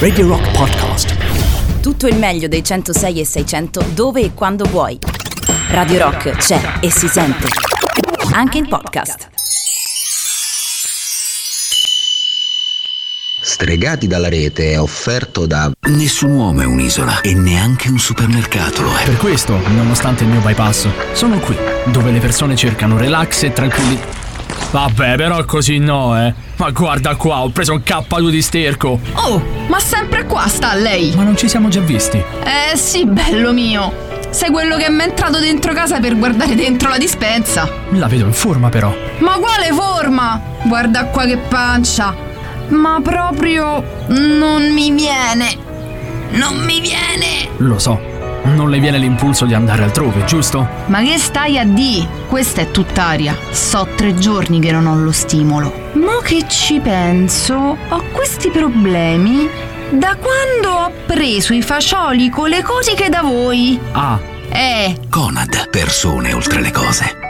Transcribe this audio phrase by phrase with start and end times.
[0.00, 1.80] Radio Rock Podcast.
[1.80, 4.98] Tutto il meglio dei 106 e 600 dove e quando vuoi.
[5.68, 7.46] Radio Rock c'è e si sente.
[8.32, 9.28] Anche in podcast.
[13.40, 18.96] Stregati dalla rete è offerto da Nessun uomo è un'isola e neanche un supermercato lo
[18.96, 19.04] è.
[19.04, 21.56] Per questo, nonostante il mio bypass, sono qui,
[21.86, 24.19] dove le persone cercano relax e tranquillità.
[24.70, 26.32] Vabbè, però così no, eh.
[26.56, 29.00] Ma guarda qua, ho preso un K2 di sterco.
[29.14, 31.12] Oh, ma sempre qua sta lei.
[31.16, 32.18] Ma non ci siamo già visti?
[32.18, 34.08] Eh sì, bello mio.
[34.30, 37.68] Sei quello che mi è entrato dentro casa per guardare dentro la dispensa.
[37.90, 38.94] La vedo in forma però.
[39.18, 40.40] Ma quale forma?
[40.62, 42.14] Guarda qua che pancia.
[42.68, 45.68] Ma proprio non mi viene.
[46.30, 47.48] Non mi viene.
[47.56, 47.98] Lo so.
[48.42, 50.66] Non le viene l'impulso di andare altrove, giusto?
[50.86, 52.06] Ma che stai a di?
[52.26, 53.36] Questa è tutt'aria.
[53.50, 55.88] So tre giorni che non ho lo stimolo.
[55.94, 59.48] Mo che ci penso, ho questi problemi
[59.90, 63.78] da quando ho preso i fagioli con le cosiche da voi.
[63.92, 64.18] Ah,
[64.52, 67.29] Eh, Conad, persone oltre le cose.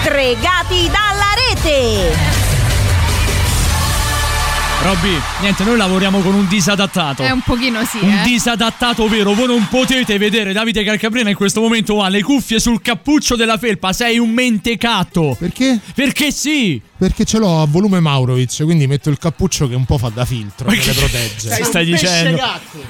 [0.00, 2.37] Stregati dalla rete!
[4.80, 7.22] Robby, niente, noi lavoriamo con un disadattato.
[7.24, 8.22] è un pochino sì, Un eh.
[8.24, 12.80] disadattato vero, voi non potete vedere Davide Calcabrina in questo momento ha le cuffie sul
[12.80, 15.36] cappuccio della felpa, sei un mentecatto.
[15.36, 15.80] Perché?
[15.94, 16.80] Perché sì?
[16.96, 20.24] Perché ce l'ho a volume Maurovic, quindi metto il cappuccio che un po' fa da
[20.24, 21.56] filtro, me le protegge.
[21.56, 22.40] Che stai dicendo?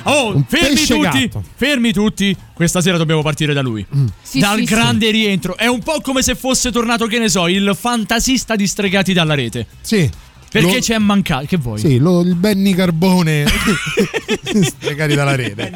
[0.04, 1.42] Oh, Un fermi pesce tutti, gatto.
[1.56, 2.36] fermi tutti.
[2.52, 3.84] Questa sera dobbiamo partire da lui.
[4.20, 5.56] Sì, Dal sì, grande rientro.
[5.56, 9.34] È un po' come se fosse tornato, che ne so, il fantasista di stregati dalla
[9.34, 9.66] rete.
[9.80, 10.10] Sì.
[10.50, 11.46] Perché Lo- c'è mancato?
[11.46, 11.78] Che vuoi?
[11.78, 13.44] Sì, lo- il Benny Carbone
[14.62, 15.72] stregati dalla rete.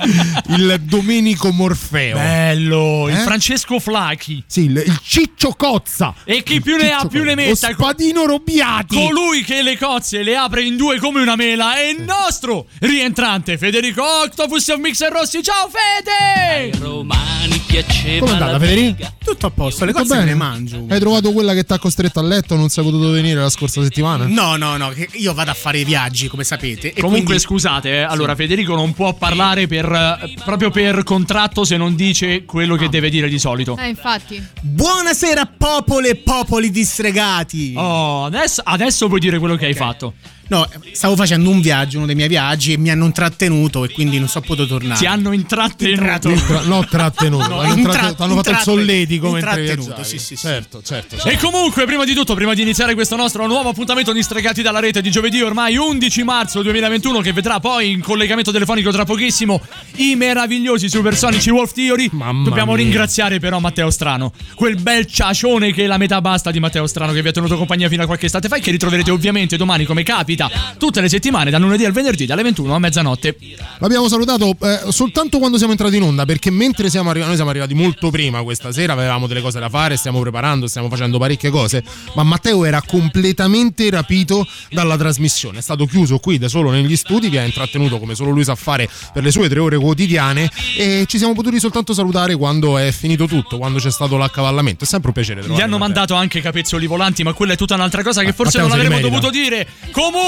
[0.49, 2.17] Il Domenico Morfeo.
[2.17, 3.19] Bello, il Eh?
[3.21, 4.43] Francesco Flachi.
[4.47, 6.15] Sì, il, il Ciccio Cozza.
[6.25, 7.69] E chi Il più ne ha più ne metta.
[7.69, 8.97] Lo Spadino Robiati.
[8.97, 13.59] Colui che le cozze le apre in due come una mela è il nostro rientrante
[13.59, 15.43] Federico Octopus of Mixer Rossi.
[15.43, 16.79] Ciao Fede!
[16.79, 19.11] romani piaceva Come è andata, la Federico?
[19.25, 20.27] Tutto a posto, le Tutto cose bene?
[20.31, 20.85] le mangio.
[20.89, 22.57] Hai trovato quella che ti ha costretto a letto?
[22.57, 24.27] Non sei potuto venire la scorsa settimana?
[24.27, 26.89] No, no, no, che io vado a fare i viaggi, come sapete.
[26.93, 31.65] E Comunque quindi- scusate, eh, allora Federico non può parlare per, eh, proprio per contratto
[31.65, 33.77] se non dice quello che deve dire di solito.
[33.77, 34.43] Eh, infatti.
[34.61, 37.75] Buonasera popole e popoli distregati.
[37.77, 40.15] Oh, adesso, adesso puoi dire quello che hai fatto.
[40.49, 44.19] No, stavo facendo un viaggio, uno dei miei viaggi, e mi hanno intrattenuto e quindi
[44.19, 44.99] non so potuto tornare.
[44.99, 46.35] Ti hanno intrattenuto.
[46.47, 47.49] Tra- no, trattenuto.
[47.49, 50.37] No, Hanno intra- hanno fatto il solletico mentre sì, sì, sì.
[50.37, 51.17] Certo, certo.
[51.17, 51.51] E certo.
[51.51, 55.01] comunque, prima di tutto, prima di iniziare questo nostro nuovo appuntamento di Stregati dalla rete
[55.01, 59.61] di giovedì ormai 11 marzo 2021, che vedrà poi in collegamento telefonico tra pochissimo
[59.97, 62.83] i meravigliosi supersonici Wolf Theory, Mamma dobbiamo mia.
[62.83, 67.13] ringraziare però Matteo Strano, quel bel ciacione che è la metà basta di Matteo Strano
[67.13, 69.85] che vi ha tenuto compagnia fino a qualche estate fa e che ritroverete ovviamente domani
[69.85, 73.37] come capita vita tutte le settimane, dal lunedì al venerdì, dalle 21 a mezzanotte.
[73.79, 77.51] L'abbiamo salutato eh, soltanto quando siamo entrati in onda, perché mentre siamo arrivati, noi siamo
[77.51, 81.51] arrivati molto prima questa sera, avevamo delle cose da fare, stiamo preparando, stiamo facendo parecchie
[81.51, 81.85] cose,
[82.15, 87.29] ma Matteo era completamente rapito dalla trasmissione, è stato chiuso qui da solo negli studi,
[87.29, 91.05] vi ha intrattenuto come solo lui sa fare per le sue tre ore quotidiane e
[91.07, 94.85] ci siamo potuti soltanto salutare quando è finito tutto, quando c'è stato l'accavallamento.
[94.85, 95.41] È sempre un piacere.
[95.43, 95.79] Gli hanno Matteo.
[95.79, 99.09] mandato anche capezzoli volanti, ma quella è tutta un'altra cosa che forse Matteo non avremmo
[99.09, 99.67] dovuto dire.
[99.91, 100.22] Comunque,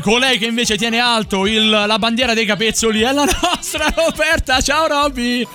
[0.00, 4.60] colei che invece tiene alto il- la bandiera dei capezzoli è la nostra Roberta.
[4.60, 5.46] Ciao Robby!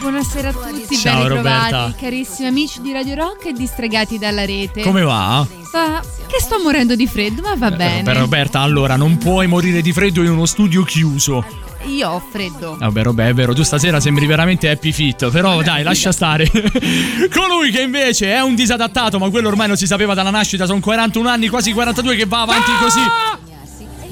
[0.00, 1.64] Buonasera a tutti, Ciao, ben Roberta.
[1.64, 4.82] ritrovati, carissimi amici di Radio Rock e distregati dalla rete.
[4.82, 5.46] Come va?
[5.64, 8.02] Sta- Che sto morendo di freddo, ma va bene.
[8.02, 11.44] Beh, Roberta, allora non puoi morire di freddo in uno studio chiuso.
[11.86, 12.76] Io ho freddo.
[12.78, 15.30] Vabbè, Robè, è vero, tu stasera sembri veramente happy fit.
[15.30, 16.48] Però dai, lascia stare.
[16.50, 20.80] Colui che invece è un disadattato, ma quello ormai non si sapeva dalla nascita, sono
[20.80, 23.00] 41 anni, quasi 42, che va avanti così.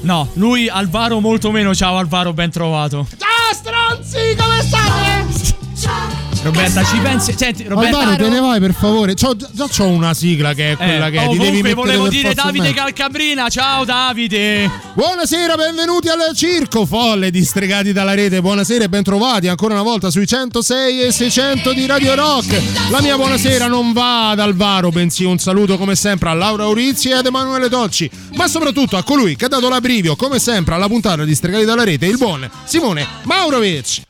[0.01, 1.73] No, lui Alvaro molto meno.
[1.75, 3.07] Ciao Alvaro, ben trovato.
[3.17, 6.20] Ciao stronzi, come state?
[6.43, 7.35] Roberta, ci pensi?
[7.37, 7.99] Senti, Roberta.
[7.99, 9.13] Alvaro, te ne vai per favore.
[9.13, 12.07] C'ho, già, c'ho una sigla che è quella Eh, che oh, ti devi comunque volevo
[12.07, 12.73] dire Davide.
[12.73, 13.47] Calcabrina.
[13.47, 14.67] Ciao Davide.
[14.95, 18.41] Buonasera, benvenuti al circo folle distregati dalla rete.
[18.41, 22.59] Buonasera e bentrovati ancora una volta sui 106 e 600 di Radio Rock.
[22.89, 27.09] La mia buonasera non va ad Alvaro, bensì un saluto come sempre a Laura Urizzi
[27.09, 30.87] e ad Emanuele Tocci, ma soprattutto a colui che ha dato l'abbrivio come sempre alla
[30.87, 34.01] puntata di Stregati dalla rete, il buon Simone Maurovic.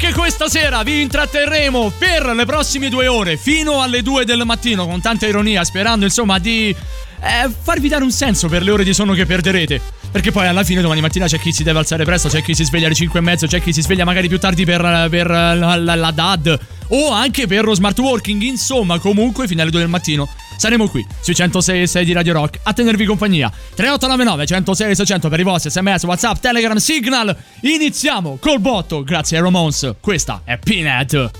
[0.00, 4.86] Anche questa sera vi intratterremo per le prossime due ore fino alle 2 del mattino
[4.86, 8.94] con tanta ironia, sperando insomma di eh, farvi dare un senso per le ore di
[8.94, 9.80] sonno che perderete.
[10.12, 12.62] Perché poi alla fine domani mattina c'è chi si deve alzare presto, c'è chi si
[12.62, 15.74] sveglia alle 5 e mezzo, c'è chi si sveglia magari più tardi per, per la,
[15.74, 16.58] la- la DAD
[16.90, 18.40] o anche per lo smart working.
[18.42, 22.34] Insomma, comunque fino alle 2 del mattino saremo qui sui 106 e 6 di Radio
[22.34, 23.48] Rock a tenervi compagnia.
[23.48, 27.34] 3899 106 600 per i vostri sms, whatsapp, telegram, signal.
[27.60, 29.94] Iniziamo col botto grazie a Ramones.
[30.00, 31.30] Questa è Peanut.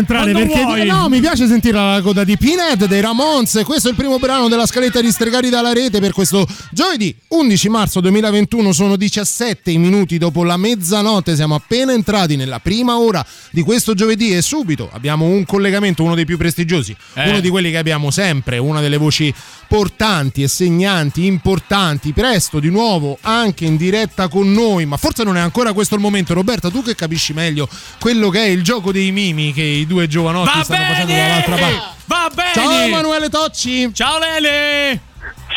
[0.01, 0.87] entrare Quando perché vuoi.
[0.87, 3.61] no, mi piace sentire la coda di Pinhead dei Ramones.
[3.65, 7.69] Questo è il primo brano della scaletta di Stregati dalla rete per questo giovedì 11
[7.69, 8.73] marzo 2021.
[8.73, 11.35] Sono 17 i minuti dopo la mezzanotte.
[11.37, 16.15] Siamo appena entrati nella prima ora di questo giovedì e subito abbiamo un collegamento, uno
[16.15, 17.29] dei più prestigiosi, Eh.
[17.29, 19.33] uno di quelli che abbiamo sempre, una delle voci
[19.69, 22.13] portanti e segnanti, importanti.
[22.13, 26.01] Presto di nuovo anche in diretta con noi, ma forse non è ancora questo il
[26.01, 26.35] momento.
[26.35, 27.69] Roberta, tu che capisci meglio
[28.01, 31.29] quello che è il gioco dei mimi che i due giovanotti Va stanno facendo bene!
[31.29, 31.81] dall'altra parte.
[32.07, 32.51] Va bene!
[32.55, 33.93] Ciao Emanuele Tocci!
[33.93, 35.01] Ciao Lele!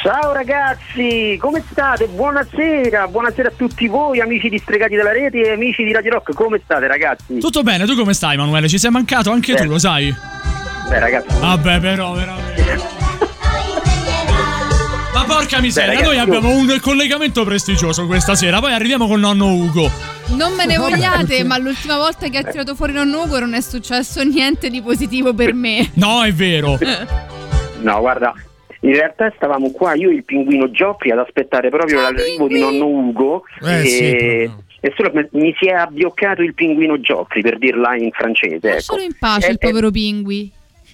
[0.01, 2.07] Ciao ragazzi, come state?
[2.07, 6.33] Buonasera, buonasera a tutti voi amici di Stregati della Rete e amici di Radio Rock,
[6.33, 7.37] come state ragazzi?
[7.37, 8.67] Tutto bene, tu come stai Emanuele?
[8.67, 10.13] Ci sei mancato anche tu, lo sai?
[10.89, 13.11] Beh ragazzi, Vabbè, però, veramente.
[15.13, 18.59] Ma porca miseria, Beh, ragazzi, noi abbiamo un collegamento prestigioso questa sera.
[18.59, 19.89] Poi arriviamo con nonno Ugo.
[20.35, 23.61] Non me ne vogliate, ma l'ultima volta che ha tirato fuori nonno Ugo non è
[23.61, 25.91] successo niente di positivo per me.
[25.95, 26.77] No, è vero.
[27.81, 28.33] no guarda,
[28.81, 32.59] in realtà stavamo qua io e il pinguino Geoffrey ad aspettare proprio Ciao, l'arrivo di
[32.59, 33.85] nonno Ugo Eh, e...
[33.85, 34.05] sì,
[34.79, 38.55] e solo mi- si è abbioccato il pinguino Geoffrey per dirla in francese.
[38.55, 38.67] Ecco.
[38.73, 40.51] Lascialo in pace Eh, il eh, povero Pingui.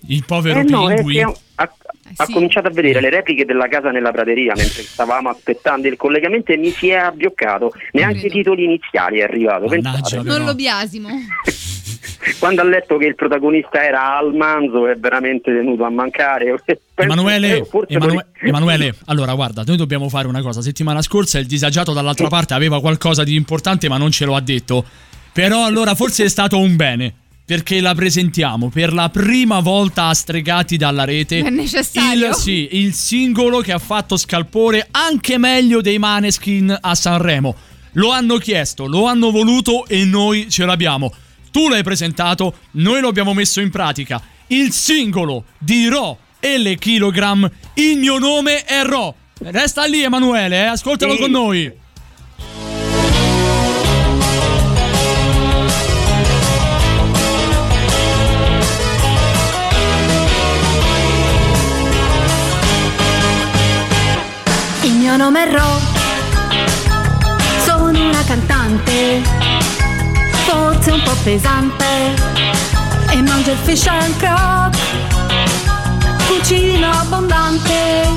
[0.08, 1.14] Il povero Eh no, è Pingui.
[1.14, 1.74] che ha,
[2.16, 2.34] ha sì.
[2.34, 6.58] cominciato a vedere le repliche della casa nella prateria mentre stavamo aspettando il collegamento e
[6.58, 7.72] mi si è abbioccato.
[7.92, 9.68] Neanche i titoli iniziali è arrivato.
[9.68, 11.10] Mannaggia, Non lo biasimo.
[12.38, 16.54] Quando ha letto che il protagonista era Al Manzo è veramente venuto a mancare.
[16.96, 20.62] Emanuele, eh, forse Emanue- per- Emanuele, allora guarda, noi dobbiamo fare una cosa.
[20.62, 24.42] Settimana scorsa il disagiato dall'altra parte aveva qualcosa di importante ma non ce lo ha
[24.42, 24.86] detto.
[25.32, 27.14] Però allora forse è stato un bene.
[27.50, 31.40] Perché la presentiamo per la prima volta a Stregati dalla rete.
[31.40, 32.28] È necessario?
[32.28, 37.56] Il, sì, il singolo che ha fatto scalpore anche meglio dei Maneskin a Sanremo.
[37.94, 41.12] Lo hanno chiesto, lo hanno voluto e noi ce l'abbiamo.
[41.50, 44.22] Tu l'hai presentato, noi lo abbiamo messo in pratica.
[44.46, 49.16] Il singolo di Ro e le kilogram, il mio nome è Ro.
[49.40, 51.18] Resta lì Emanuele, eh, ascoltalo Sì.
[51.22, 51.74] con noi.
[65.10, 65.80] Mio nome è Ro,
[67.66, 69.24] sono una cantante,
[70.46, 72.14] forse un po' pesante,
[73.10, 74.78] e mangio il fish and croc,
[76.28, 78.08] cucino abbondante,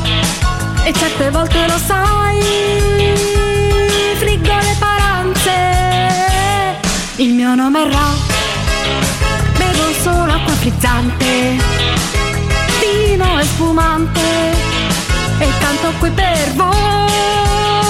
[0.85, 2.43] e certe volte lo sai,
[4.19, 5.51] friggo le paranze.
[7.17, 8.09] Il mio nome è Ro,
[9.57, 11.57] bevo solo acqua frizzante,
[12.81, 14.82] vino e spumante
[15.43, 17.82] e canto qui per voi.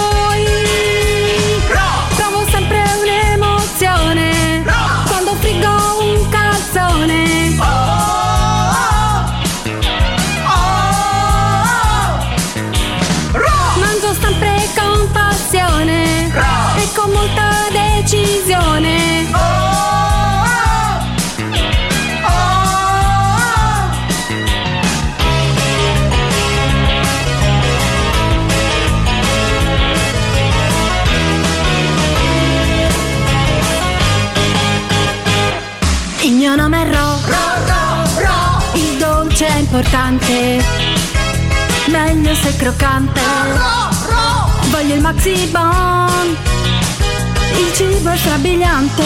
[39.72, 40.62] Importante,
[41.86, 43.20] meglio se croccante.
[44.70, 46.36] Voglio il maxi bon,
[47.56, 49.02] il cibo è strabiliante.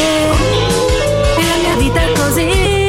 [1.37, 2.86] E la mia vita è così,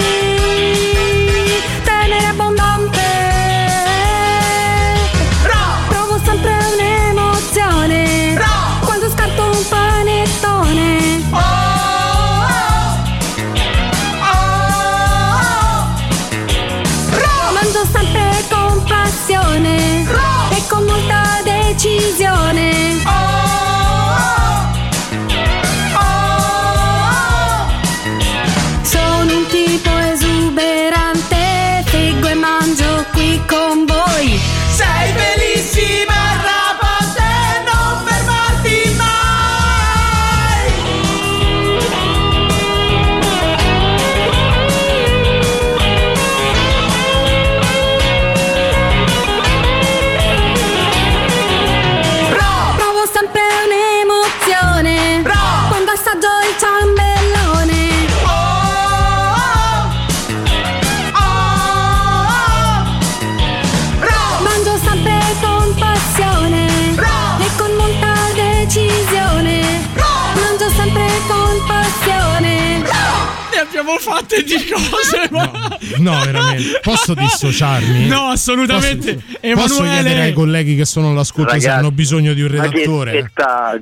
[73.59, 75.77] abbiamo fatte di cose, ma...
[75.97, 76.79] No, veramente.
[76.81, 78.07] Posso dissociarmi?
[78.07, 79.15] No, assolutamente.
[79.15, 79.93] Posso Emanuele.
[79.93, 83.31] chiedere ai colleghi che sono all'ascolto se hanno bisogno di un redattore?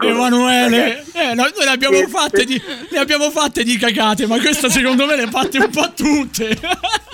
[0.01, 4.69] Emanuele, eh, no, noi ne abbiamo, fatte di, ne abbiamo fatte di cagate, ma questa
[4.69, 6.57] secondo me le ha fatte un po' tutte.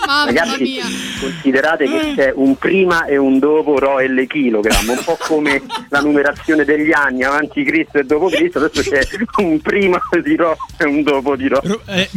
[0.06, 0.86] Mamma Ragazzi, mia.
[1.20, 6.66] considerate che c'è un prima e un dopo ROL chilogrammo, un po' come la numerazione
[6.66, 11.04] degli anni avanti Cristo e dopo Cristo, adesso c'è un prima di Ro e un
[11.04, 11.62] dopo di Ro.
[11.86, 12.10] Eh,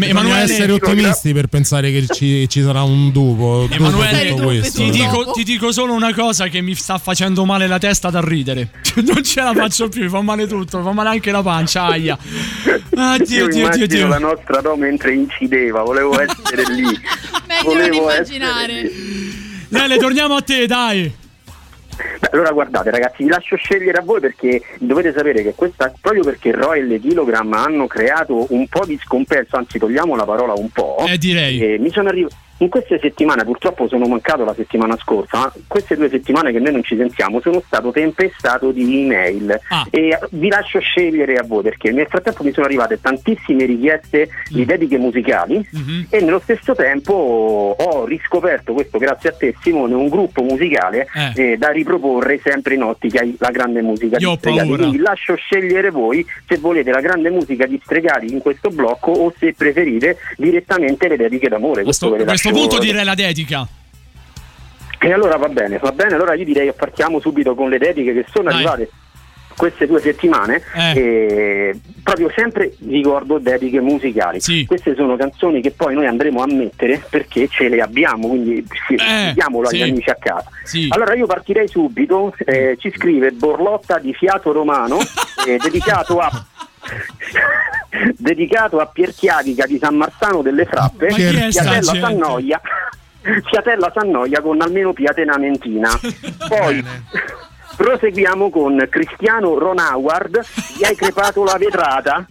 [0.42, 3.66] Bisogna essere ottimisti per pensare che ci, ci sarà un dopo.
[3.70, 8.10] Emanuele, ti dico, ti dico solo una cosa che mi sta facendo male la testa
[8.10, 8.70] da ridere.
[9.04, 11.84] Non ce la faccio più, mi fa male tutto, mi fa male anche la pancia,
[11.84, 12.16] aia.
[12.96, 14.06] Ah, Dio, Io Dio, Dio, immagino Dio.
[14.06, 16.82] la nostra Ro mentre incideva, volevo essere lì.
[17.46, 18.90] Meglio non volevo essere immaginare.
[19.68, 21.12] Lele, torniamo a te, dai.
[22.20, 26.22] Beh, allora guardate ragazzi, vi lascio scegliere a voi perché dovete sapere che questa, proprio
[26.22, 30.52] perché Roy e le Kilogram hanno creato un po' di scompenso, anzi togliamo la parola
[30.54, 31.04] un po'.
[31.08, 31.74] Eh, direi.
[31.74, 32.34] eh, mi sono arrivato.
[32.58, 36.72] In queste settimane, purtroppo sono mancato la settimana scorsa, ma queste due settimane che noi
[36.72, 39.84] non ci sentiamo sono stato tempestato di email Ah.
[39.90, 44.54] e vi lascio scegliere a voi perché nel frattempo mi sono arrivate tantissime richieste Mm.
[44.54, 46.06] di dediche musicali Mhm.
[46.10, 51.52] e nello stesso tempo ho riscoperto, questo grazie a te Simone, un gruppo musicale Eh.
[51.52, 54.68] eh, da riproporre sempre in ottica la grande musica Io di Stregati.
[54.76, 59.32] Quindi lascio scegliere voi se volete la grande musica di Stregati in questo blocco o
[59.38, 61.82] se preferite direttamente le dediche d'amore.
[61.82, 63.66] Questo sto- ve le a questo punto direi la dedica.
[64.98, 68.12] E allora va bene, va bene, allora io direi che partiamo subito con le dediche
[68.14, 68.54] che sono Dai.
[68.54, 68.90] arrivate
[69.56, 71.78] queste due settimane Eh.
[72.02, 77.46] proprio sempre ricordo dediche musicali queste sono canzoni che poi noi andremo a mettere perché
[77.46, 79.82] ce le abbiamo quindi sì, Eh, diamolo agli sì.
[79.82, 80.86] amici a casa Sì.
[80.90, 84.98] allora io partirei subito eh, ci scrive Borlotta di Fiato Romano
[85.46, 86.46] eh, dedicato a
[88.16, 91.08] dedicato a Pierchiavica di San Marzano delle Frappe.
[91.08, 91.52] Gente?
[91.82, 92.60] Sannoia.
[93.48, 95.88] Fiatella Sannoia con almeno Piatena Mentina
[96.46, 96.84] poi
[97.74, 100.44] proseguiamo con Cristiano Ronaward
[100.76, 102.26] gli hai crepato la vetrata.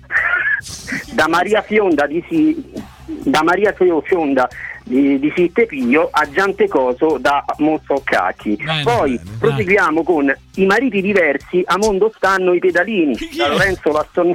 [1.14, 2.72] Da Maria Fionda di si,
[3.06, 4.48] da Maria Fio- Fionda
[4.84, 11.78] di, di Sittepiglio a Giantecoso da Mozzoccacchi Bene, poi proseguiamo con i mariti diversi a
[11.78, 14.34] mondo stanno i pedalini da Lorenzo Lasson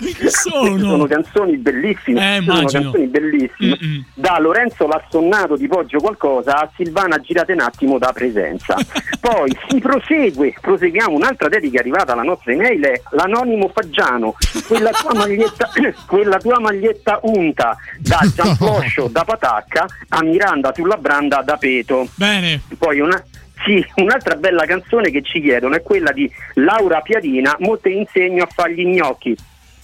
[0.28, 0.78] sono?
[0.78, 3.78] sono canzoni bellissime Eh, sono canzoni bellissime.
[3.80, 4.04] Mm-mm.
[4.14, 8.76] da Lorenzo Lassonnato di Poggio qualcosa a Silvana girate un attimo da presenza.
[9.20, 14.34] Poi si prosegue proseguiamo un'altra dedica arrivata alla nostra email è l'anonimo Faggiano
[14.66, 15.68] quella tua maglietta
[16.06, 22.08] quella tua maglietta unta da Gianfloscio da Patacca a Miranda sulla Branda da Peto.
[22.14, 22.60] Bene.
[22.78, 23.22] poi una
[23.64, 28.44] sì, un'altra bella canzone che ci chiedono è quella di Laura Piadina, mo te insegno
[28.44, 29.36] a fargli gnocchi.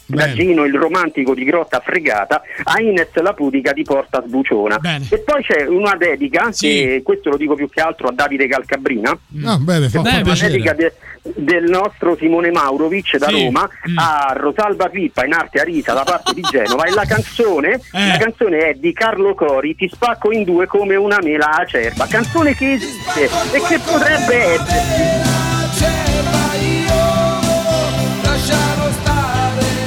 [0.09, 4.79] Da Gino il romantico di Grotta Fregata a Ines la pudica di Porta Sbuciona.
[5.11, 9.11] E poi c'è una dedica, che questo lo dico più che altro a Davide Calcabrina,
[9.45, 10.95] Ah, bene, fa, fa una dedica de-
[11.35, 13.45] del nostro Simone Maurovic da Sì.
[13.45, 13.99] Roma Mm.
[13.99, 18.07] a Rosalba Pippa in arte Arisa da parte di Genova e la canzone, Eh.
[18.09, 22.55] la canzone è di Carlo Cori Ti spacco in due come una mela acerba canzone
[22.55, 25.25] che esiste e che potrebbe essere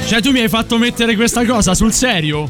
[0.05, 2.49] Cioè, tu mi hai fatto mettere questa cosa sul serio?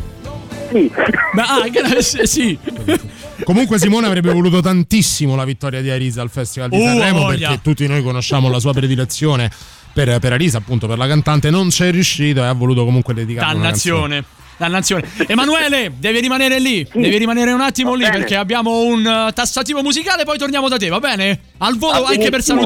[0.71, 0.89] Sì.
[1.33, 2.57] Beh, ah, sì.
[3.43, 7.47] Comunque Simone avrebbe voluto tantissimo la vittoria di Arisa al Festival di Oh, Sanremo voglia.
[7.49, 9.49] perché tutti noi conosciamo la sua predilezione
[9.93, 13.45] per, per Arisa, appunto per la cantante, non c'è riuscito e ha voluto comunque dedicare
[13.59, 13.63] canzone.
[13.63, 14.23] Dannazione.
[14.57, 15.03] Dannazione.
[15.27, 16.85] Emanuele, devi rimanere lì.
[16.93, 18.17] Devi rimanere un attimo Va lì bene.
[18.17, 20.25] perché abbiamo un uh, tassativo musicale.
[20.25, 21.39] Poi torniamo da te, va bene?
[21.59, 22.63] Al volo Va anche per benissimo.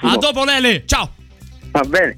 [0.00, 0.82] A dopo, Lele.
[0.84, 1.10] Ciao.
[1.70, 2.16] Va bene.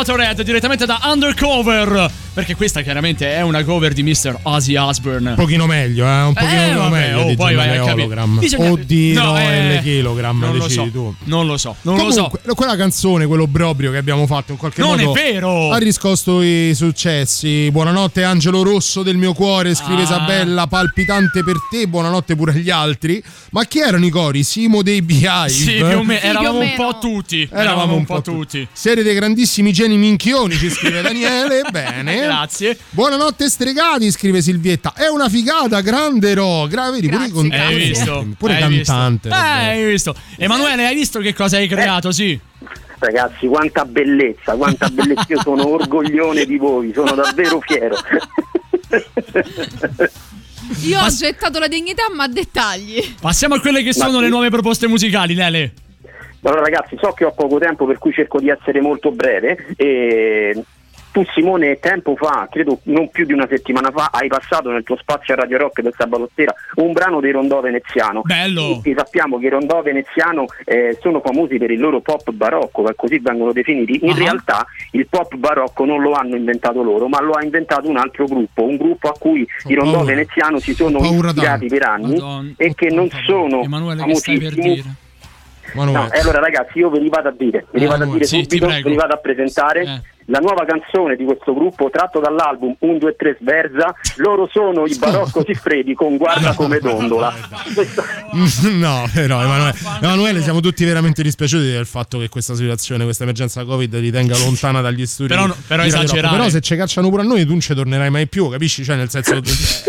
[0.00, 2.10] Motorhead direttamente da Undercover.
[2.32, 4.38] Perché questa chiaramente è una cover di Mr.
[4.42, 5.30] Ozzy Osbourne.
[5.30, 6.22] Un pochino meglio, eh?
[6.22, 7.20] Un pochino Eh, vabbè, meglio.
[7.22, 7.84] oh, di poi vai a.
[7.84, 8.38] Hologram.
[8.38, 10.88] Bisogna- Oddio, No, eh, kilogram, non lo so.
[10.92, 11.14] tu.
[11.24, 12.28] Non lo so, non lo so.
[12.30, 15.72] Comunque, quella canzone, quello brobrio che abbiamo fatto in qualche Non modo è vero!
[15.72, 17.68] ha riscosso i successi.
[17.72, 20.04] Buonanotte Angelo Rosso del mio cuore, scrive Ah.
[20.04, 23.20] Isabella, palpitante per te, buonanotte pure agli altri.
[23.50, 24.44] Ma chi erano i cori?
[24.44, 25.48] Simo dei Beehive?
[25.48, 27.48] Sì, più o meno, Sì, più o eravamo un po' tutti.
[27.52, 28.66] Eravamo un po' tutti.
[28.72, 31.62] Siete dei grandissimi geni minchioni, ci scrive Daniele.
[31.72, 32.18] Bene.
[32.24, 32.78] Grazie.
[32.90, 34.92] Buonanotte stregati, scrive Silvietta.
[34.94, 36.66] È una figata, grande ro.
[36.66, 38.26] Gra- vedi, pure, con- Hai visto?
[38.38, 38.92] pure Hai visto?
[38.92, 39.28] cantante.
[39.28, 39.70] Eh, davvero.
[39.70, 40.14] hai visto.
[40.36, 42.10] Emanuele, hai visto che cosa hai creato?
[42.12, 42.38] Sì.
[42.98, 45.24] Ragazzi, quanta bellezza, quanta bellezza.
[45.28, 47.96] Io sono orgoglione di voi, sono davvero fiero.
[50.84, 53.16] Io ho gettato la dignità, ma a dettagli.
[53.20, 54.20] Passiamo a quelle che sono sì.
[54.20, 55.72] le nuove proposte musicali, Lele.
[56.42, 59.74] Allora ragazzi, so che ho poco tempo per cui cerco di essere molto breve.
[59.76, 60.62] E
[61.12, 64.96] tu Simone tempo fa, credo non più di una settimana fa, hai passato nel tuo
[64.96, 68.22] spazio a Radio Rock del sabato sera un brano dei Rondò Veneziano.
[68.24, 68.74] Bello!
[68.74, 72.94] Tutti sappiamo che i Rondò Veneziano eh, sono famosi per il loro pop barocco, che
[72.94, 73.98] così vengono definiti.
[74.04, 74.16] In Ah.
[74.18, 78.26] realtà il pop barocco non lo hanno inventato loro, ma lo ha inventato un altro
[78.26, 80.14] gruppo, un gruppo a cui i Rondò paura.
[80.14, 82.50] Veneziano si sono ispirati per anni Madonna.
[82.56, 84.98] e che non sono Emanuele, famosissimi.
[85.72, 88.24] No, allora ragazzi, io ve li vado a dire, ve li Eh, vado a dire
[88.24, 89.82] sì, subito, ve li vado a presentare.
[89.82, 90.00] Eh.
[90.26, 94.96] La nuova canzone di questo gruppo, tratto dall'album 1, 2, 3 Sverza, loro sono i
[94.96, 97.34] Barocco Siffredi con Guarda come dondola.
[98.80, 103.64] No, però Emanuele, Emanuele, siamo tutti veramente dispiaciuti del fatto che questa situazione, questa emergenza
[103.64, 105.28] Covid ti tenga lontana dagli studi.
[105.28, 106.30] Però però.
[106.30, 108.84] Però se ci cacciano pure a noi, tu non ci tornerai mai più, capisci?
[108.84, 109.40] Cioè, nel senso,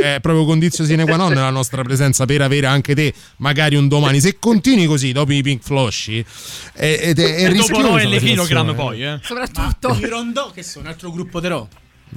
[0.02, 3.88] è proprio condizio sine qua non la nostra presenza per avere anche te, magari un
[3.88, 4.20] domani.
[4.20, 6.24] Se continui così dopo i Pink Flosci,
[6.74, 9.20] è, è, è E dopo noi le kilogram poi, eh.
[9.22, 9.98] Soprattutto.
[10.00, 11.73] I Rondò che sono un altro gruppo di rock.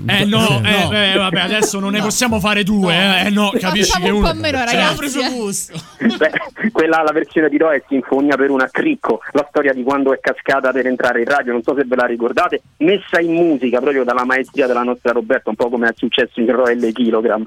[0.08, 0.52] Eh no, Sì.
[0.64, 0.92] eh, No.
[0.92, 3.26] eh, vabbè, adesso non ne possiamo fare due, eh.
[3.26, 4.96] Eh no, capisci Facciamo che un uno po' meno, Cioè, ragazzi.
[4.96, 5.30] preso eh.
[5.30, 5.72] gusto.
[6.18, 10.12] Beh, quella la versione di Ro è Sinfonia per una cricco, la storia di quando
[10.12, 13.78] è cascata per entrare in radio, non so se ve la ricordate, messa in musica
[13.80, 16.90] proprio dalla maestria della nostra Roberta, un po' come è successo in Ro e le
[16.92, 17.44] Kilogram.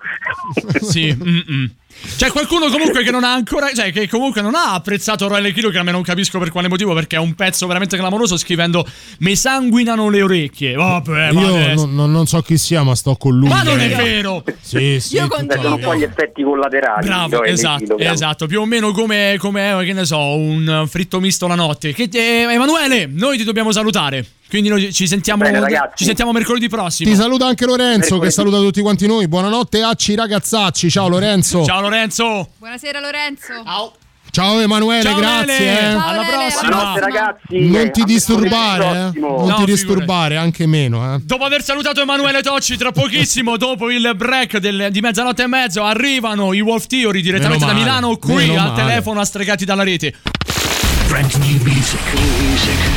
[0.81, 1.69] Sì, mm-mm.
[2.17, 5.87] C'è qualcuno comunque che non ha ancora, cioè che comunque non ha apprezzato Royal Kilogram
[5.87, 8.85] e non capisco per quale motivo perché è un pezzo veramente clamoroso scrivendo
[9.19, 10.73] mi sanguinano le orecchie.
[10.73, 13.49] Vabbè, Io non, non- non so chi sia, ma sto con lui.
[13.49, 14.43] Ma non è vero!
[14.61, 15.75] Sì, sì, Io condivido.
[15.75, 15.87] vita.
[15.87, 17.05] poi gli effetti collaterali.
[17.07, 21.55] Bravo, esatto, esatto, più o meno come, come, che ne so, un fritto misto la
[21.55, 21.93] notte.
[21.93, 25.93] Che, eh, Emanuele, noi ti dobbiamo salutare, quindi noi ci sentiamo, Bene, ragazzi.
[25.97, 27.09] ci sentiamo mercoledì prossimo.
[27.09, 28.25] Ti saluta anche Lorenzo Mercoledì.
[28.25, 29.27] che saluta tutti quanti noi.
[29.27, 30.89] Buonanotte, acci ragazzacci.
[30.89, 31.63] Ciao Lorenzo.
[31.65, 32.49] Ciao Lorenzo!
[32.57, 33.93] Buonasera Lorenzo.
[34.29, 35.71] Ciao Emanuele, Ciao grazie.
[35.71, 35.91] Eh.
[35.93, 36.69] Ciao, alla prossima!
[36.69, 37.59] Buonanotte ragazzi.
[37.69, 39.19] Non ti disturbare, eh.
[39.19, 41.19] Non No, ti disturbare, anche meno, eh.
[41.23, 45.83] Dopo aver salutato Emanuele Tocci, tra pochissimo, dopo il break del- di mezzanotte e mezzo,
[45.83, 48.81] arrivano i Wolf Theory direttamente da Milano, qui meno al male.
[48.83, 50.13] telefono a stregati dalla rete.
[51.07, 52.96] Brand new music.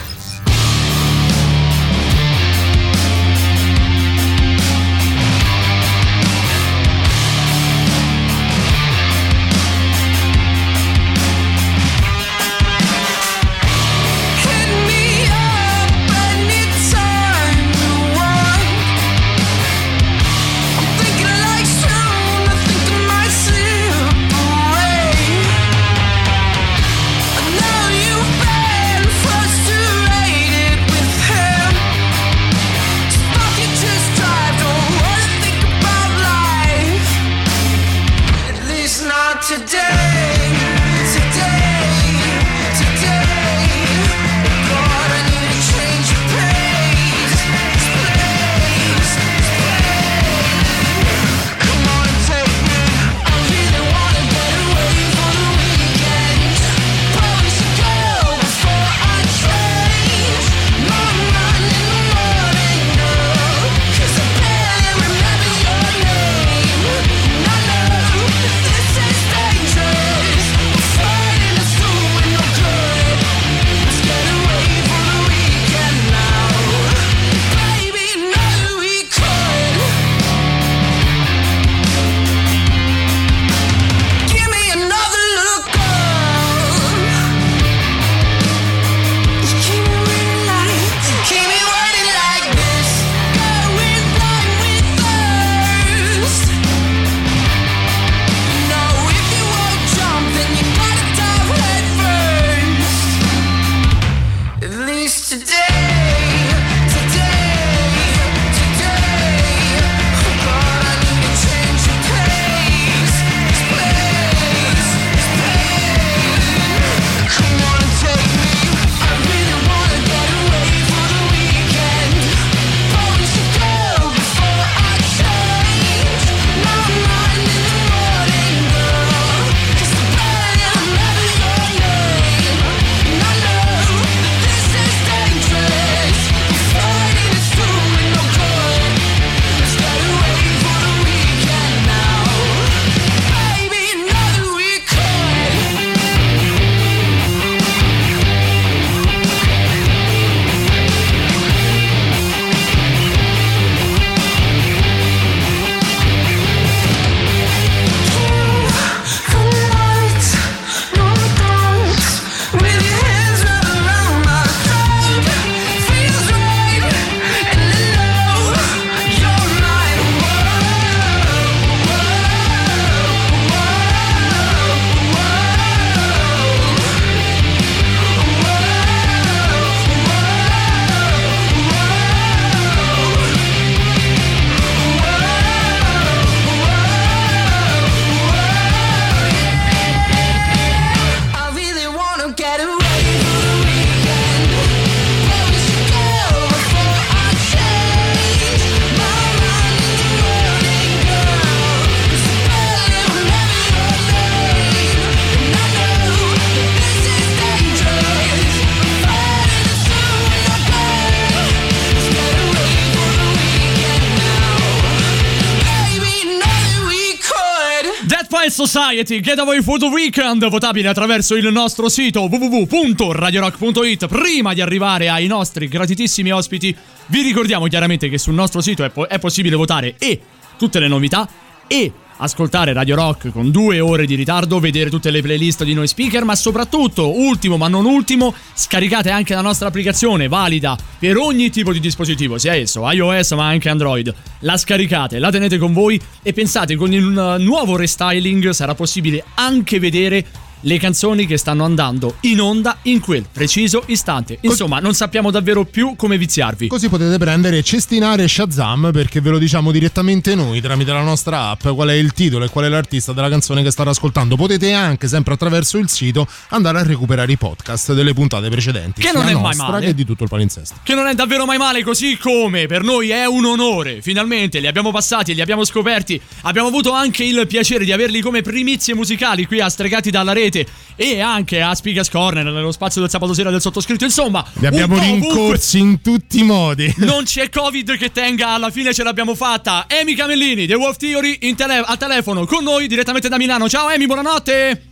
[218.71, 224.07] Society, Getaway the Weekend, votabile attraverso il nostro sito www.radiorock.it.
[224.07, 226.73] Prima di arrivare ai nostri gratitissimi ospiti,
[227.07, 230.21] vi ricordiamo chiaramente che sul nostro sito è, po- è possibile votare e
[230.57, 231.27] tutte le novità
[231.67, 231.91] e
[232.23, 236.23] ascoltare Radio Rock con due ore di ritardo, vedere tutte le playlist di noi speaker,
[236.23, 241.73] ma soprattutto, ultimo ma non ultimo, scaricate anche la nostra applicazione valida per ogni tipo
[241.73, 244.13] di dispositivo, sia esso iOS ma anche Android.
[244.39, 249.79] La scaricate, la tenete con voi e pensate con il nuovo restyling sarà possibile anche
[249.79, 250.25] vedere
[250.61, 254.37] le canzoni che stanno andando in onda in quel preciso istante.
[254.41, 256.67] Insomma, non sappiamo davvero più come viziarvi.
[256.67, 261.67] Così potete prendere Cestinare Shazam perché ve lo diciamo direttamente noi tramite la nostra app
[261.69, 264.35] qual è il titolo e qual è l'artista della canzone che state ascoltando.
[264.35, 269.01] Potete anche, sempre attraverso il sito, andare a recuperare i podcast delle puntate precedenti.
[269.01, 269.85] Che non è mai male.
[269.85, 270.75] che di tutto il palinsesto.
[270.83, 274.01] Che non è davvero mai male, così come per noi è un onore.
[274.01, 276.19] Finalmente li abbiamo passati, li abbiamo scoperti.
[276.41, 280.50] Abbiamo avuto anche il piacere di averli come primizie musicali qui a Stregati dalla rete
[280.95, 284.03] e anche a Spigas Corner nello spazio del sabato sera del sottoscritto.
[284.03, 286.93] Insomma, Li abbiamo rincorsi in tutti i modi.
[287.11, 289.85] Non c'è Covid che tenga, alla fine ce l'abbiamo fatta.
[289.87, 293.67] Emi Camellini, The Wolf Theory, in tele- al telefono con noi direttamente da Milano.
[293.67, 294.83] Ciao Emi, buonanotte.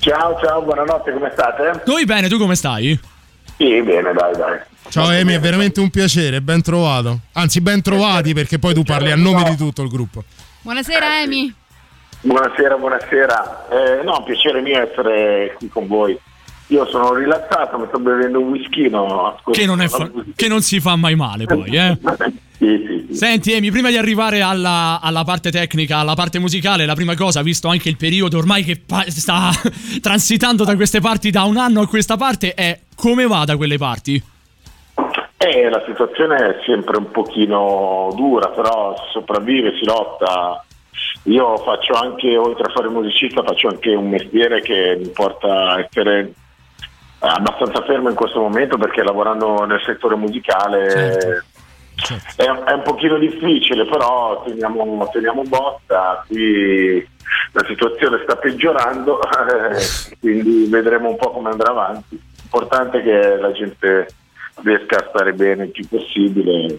[0.00, 1.82] Ciao, ciao, buonanotte, come state?
[1.86, 2.98] Noi bene, tu come stai?
[3.56, 4.58] Sì, bene, dai, dai.
[4.90, 7.20] Ciao Emi, è veramente un piacere, ben trovato.
[7.32, 10.22] Anzi, ben trovati perché poi tu parli a nome di tutto il gruppo.
[10.60, 11.52] Buonasera Emi.
[12.24, 13.68] Buonasera, buonasera.
[13.68, 16.18] Eh, no, piacere mio essere qui con voi.
[16.68, 19.26] Io sono rilassato, mi sto bevendo un whiskino.
[19.26, 21.98] ascolto Che non, è fa- che non si fa mai male poi, eh.
[23.12, 27.42] Senti Emi, prima di arrivare alla, alla parte tecnica, alla parte musicale, la prima cosa,
[27.42, 29.50] visto anche il periodo ormai che pa- sta
[30.00, 33.76] transitando da queste parti da un anno a questa parte, è come va da quelle
[33.76, 34.22] parti?
[35.36, 40.63] Eh, la situazione è sempre un pochino dura, però si sopravvive, si lotta.
[41.24, 45.80] Io faccio anche, oltre a fare musicista, faccio anche un mestiere che mi porta a
[45.80, 46.32] essere
[47.18, 51.42] abbastanza fermo in questo momento perché lavorando nel settore musicale
[52.36, 57.08] È, è un pochino difficile, però teniamo, teniamo botta, qui
[57.52, 62.20] la situazione sta peggiorando, eh, quindi vedremo un po' come andrà avanti.
[62.42, 64.08] L'importante è che la gente
[64.62, 66.78] riesca a stare bene il più possibile.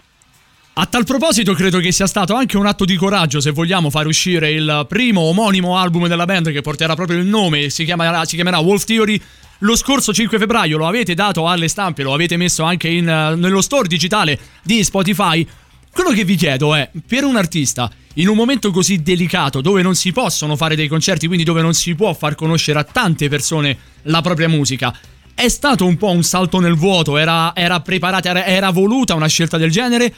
[0.78, 4.10] A tal proposito, credo che sia stato anche un atto di coraggio se vogliamo fare
[4.10, 8.36] uscire il primo omonimo album della band che porterà proprio il nome, si chiamerà, si
[8.36, 9.18] chiamerà Wolf Theory.
[9.60, 13.36] Lo scorso 5 febbraio lo avete dato alle stampe, lo avete messo anche in, eh,
[13.36, 15.48] nello store digitale di Spotify.
[15.90, 19.96] Quello che vi chiedo è, per un artista, in un momento così delicato, dove non
[19.96, 23.78] si possono fare dei concerti, quindi dove non si può far conoscere a tante persone
[24.02, 24.94] la propria musica,
[25.34, 27.16] è stato un po' un salto nel vuoto?
[27.16, 30.14] Era, era preparata, era, era voluta una scelta del genere?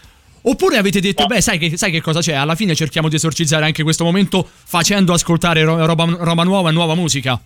[0.49, 2.33] Oppure avete detto, beh, sai che, sai che cosa c'è?
[2.33, 6.71] Alla fine cerchiamo di esorcizzare anche questo momento facendo ascoltare ro- roba, roba nuova e
[6.71, 7.37] nuova musica.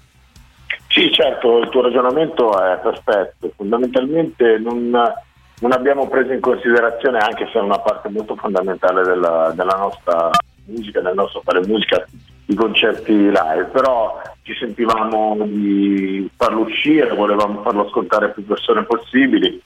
[0.87, 3.51] Sì, certo, il tuo ragionamento è perfetto.
[3.55, 9.51] Fondamentalmente non, non abbiamo preso in considerazione, anche se è una parte molto fondamentale della,
[9.55, 10.29] della nostra
[10.65, 12.05] musica, del nostro fare musica,
[12.47, 18.83] i concerti live, però ci sentivamo di farlo uscire, volevamo farlo ascoltare a più persone
[18.83, 19.61] possibili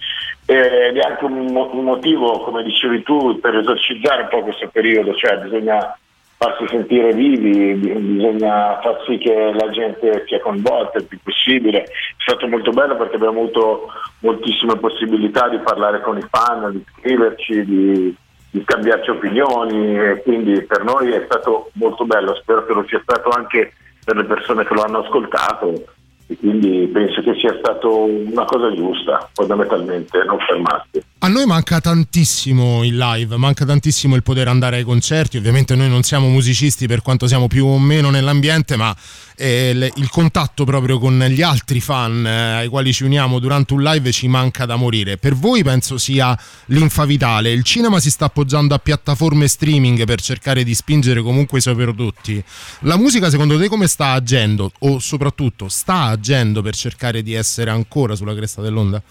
[0.45, 4.67] ed è anche un, mo- un motivo, come dicevi tu, per esorcizzare un po' questo
[4.71, 5.97] periodo, cioè bisogna
[6.37, 11.83] farsi sentire vivi, bi- bisogna far sì che la gente sia coinvolta il più possibile.
[11.83, 13.87] È stato molto bello perché abbiamo avuto
[14.19, 18.15] moltissime possibilità di parlare con i fan, di scriverci, di,
[18.55, 23.01] di scambiarci opinioni e quindi per noi è stato molto bello, spero che lo sia
[23.03, 23.73] stato anche
[24.05, 25.94] per le persone che lo hanno ascoltato
[26.39, 31.03] quindi penso che sia stato una cosa giusta, fondamentalmente, non fermarsi.
[31.19, 35.37] A noi manca tantissimo il live, manca tantissimo il poter andare ai concerti.
[35.37, 38.95] Ovviamente noi non siamo musicisti per quanto siamo più o meno nell'ambiente, ma
[39.35, 43.81] eh, il contatto proprio con gli altri fan eh, ai quali ci uniamo durante un
[43.83, 45.17] live ci manca da morire.
[45.17, 47.51] Per voi penso sia l'infa vitale.
[47.51, 51.75] Il cinema si sta appoggiando a piattaforme streaming per cercare di spingere comunque i suoi
[51.75, 52.43] prodotti.
[52.81, 54.71] La musica secondo te come sta agendo?
[54.79, 56.14] O soprattutto sta agendo
[56.61, 59.01] per cercare di essere ancora sulla cresta dell'onda?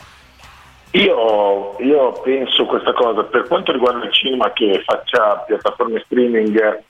[0.93, 6.83] Io, io penso questa cosa, per quanto riguarda il cinema che faccia piattaforme streaming,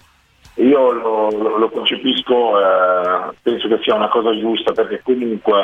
[0.57, 5.61] io lo, lo- lo concepisco, eh, penso che sia una cosa giusta perché comunque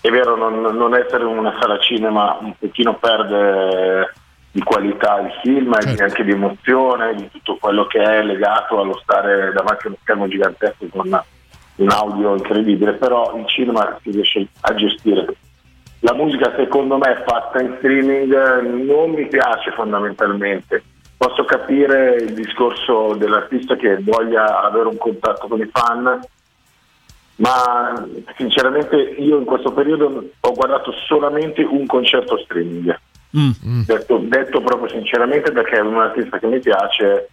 [0.00, 4.12] è vero non, non essere una sala cinema un pochino perde
[4.50, 8.98] di qualità il film e anche di emozione, di tutto quello che è legato allo
[9.02, 11.22] stare davanti a uno schermo gigantesco con
[11.78, 15.36] un audio incredibile, però il cinema si riesce a gestire
[16.00, 18.32] la musica secondo me fatta in streaming
[18.84, 20.82] non mi piace fondamentalmente.
[21.16, 26.20] Posso capire il discorso dell'artista che voglia avere un contatto con i fan,
[27.36, 32.96] ma sinceramente io in questo periodo ho guardato solamente un concerto streaming.
[33.84, 37.28] Detto, detto proprio sinceramente perché è un artista che mi piace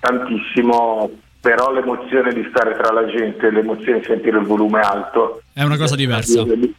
[0.00, 1.08] tantissimo,
[1.40, 5.76] però l'emozione di stare tra la gente, l'emozione di sentire il volume alto, È una
[5.76, 6.42] cosa diversa.
[6.42, 6.74] eh, di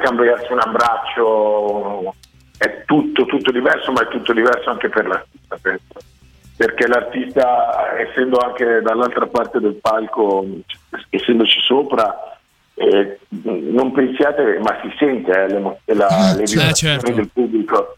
[0.00, 2.14] scambiarsi un abbraccio,
[2.58, 6.10] è tutto, tutto diverso, ma è tutto diverso anche per l'artista, penso.
[6.56, 10.46] Perché l'artista, essendo anche dall'altra parte del palco,
[11.10, 12.36] essendoci sopra,
[12.74, 17.10] eh, non pensiate, ma si sente eh, l'emo- la, le Eh, vibrazioni certo.
[17.12, 17.96] del pubblico.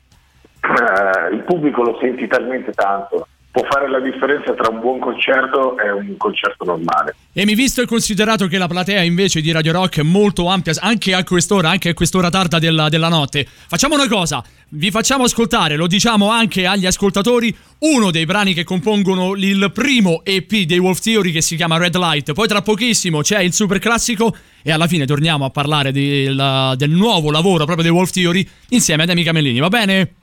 [0.62, 3.26] Eh, il pubblico lo senti talmente tanto.
[3.54, 7.14] Può fare la differenza tra un buon concerto e un concerto normale.
[7.32, 10.72] E mi visto e considerato che la platea invece di Radio Rock è molto ampia,
[10.80, 15.22] anche a quest'ora, anche a quest'ora tarda della, della notte, facciamo una cosa, vi facciamo
[15.22, 20.78] ascoltare, lo diciamo anche agli ascoltatori, uno dei brani che compongono il primo EP dei
[20.78, 24.34] Wolf Theory che si chiama Red Light, poi tra pochissimo c'è il super classico
[24.64, 29.04] e alla fine torniamo a parlare del, del nuovo lavoro proprio dei Wolf Theory insieme
[29.04, 30.14] ad Amica Mellini, va bene?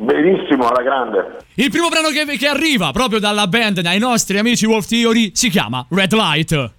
[0.00, 1.38] Benissimo, alla grande.
[1.54, 5.50] Il primo brano che, che arriva proprio dalla band, dai nostri amici Wolf Theory, si
[5.50, 6.77] chiama Red Light.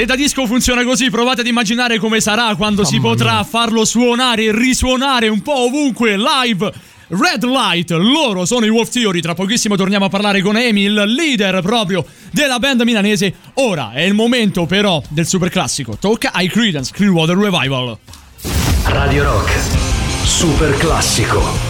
[0.00, 4.44] Se da disco funziona così, provate ad immaginare come sarà quando si potrà farlo suonare
[4.44, 6.72] e risuonare un po' ovunque live.
[7.08, 9.20] Red Light, loro sono i Wolf Theory.
[9.20, 13.34] Tra pochissimo torniamo a parlare con Amy, il leader proprio della band milanese.
[13.56, 15.98] Ora è il momento però del super classico.
[16.00, 17.98] Tocca ai Creedence Clearwater Revival.
[18.86, 19.52] Radio Rock.
[20.24, 21.69] Super classico.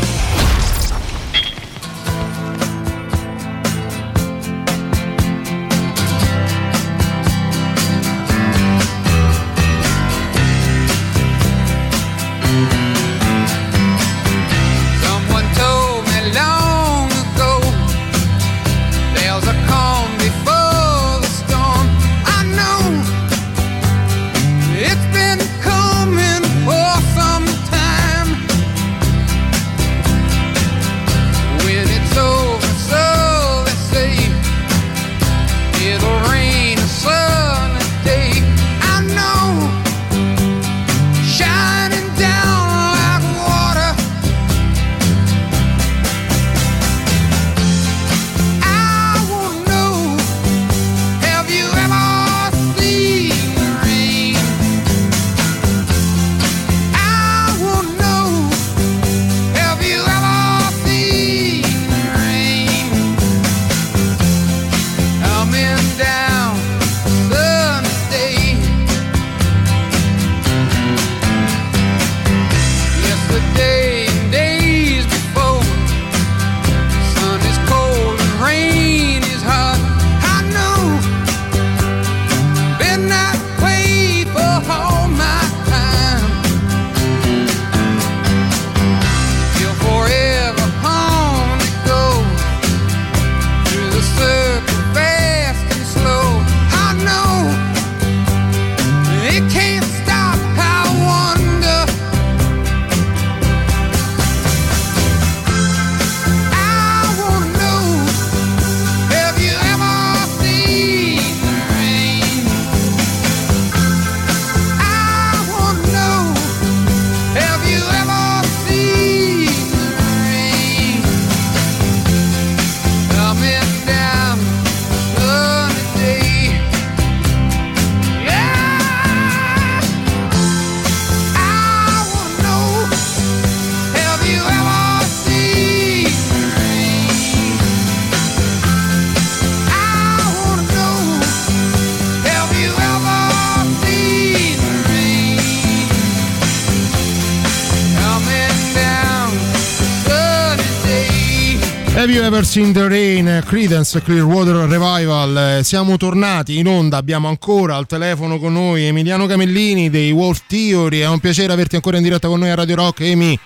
[152.30, 153.42] Have you ever seen the rain?
[153.44, 155.58] Credence Clearwater Revival.
[155.58, 160.42] Eh, Siamo tornati in onda, abbiamo ancora al telefono con noi Emiliano Camellini dei Wolf
[160.46, 161.00] Theory.
[161.00, 163.36] È un piacere averti ancora in diretta con noi a Radio Rock, Emi.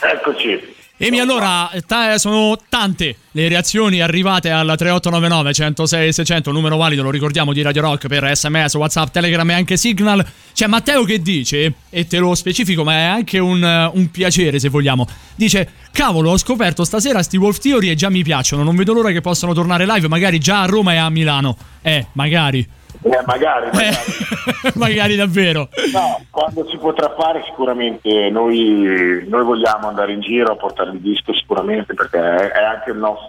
[0.00, 0.74] Eccoci.
[0.96, 7.10] Emi, allora, ta- sono tante le reazioni arrivate al 3899 106 600, numero valido, lo
[7.12, 10.26] ricordiamo, di Radio Rock per sms, whatsapp, telegram e anche signal.
[10.52, 14.68] C'è Matteo che dice, e te lo specifico, ma è anche un, un piacere se
[14.68, 18.92] vogliamo, dice, cavolo, ho scoperto stasera sti Wolf Theory e già mi piacciono, non vedo
[18.92, 21.56] l'ora che possano tornare live, magari già a Roma e a Milano.
[21.80, 22.68] Eh, magari.
[23.02, 23.96] Eh, magari, magari.
[24.74, 25.68] magari davvero.
[25.92, 31.00] No, quando si potrà fare sicuramente noi, noi vogliamo andare in giro a portare il
[31.00, 33.27] disco sicuramente perché è, è anche il nostro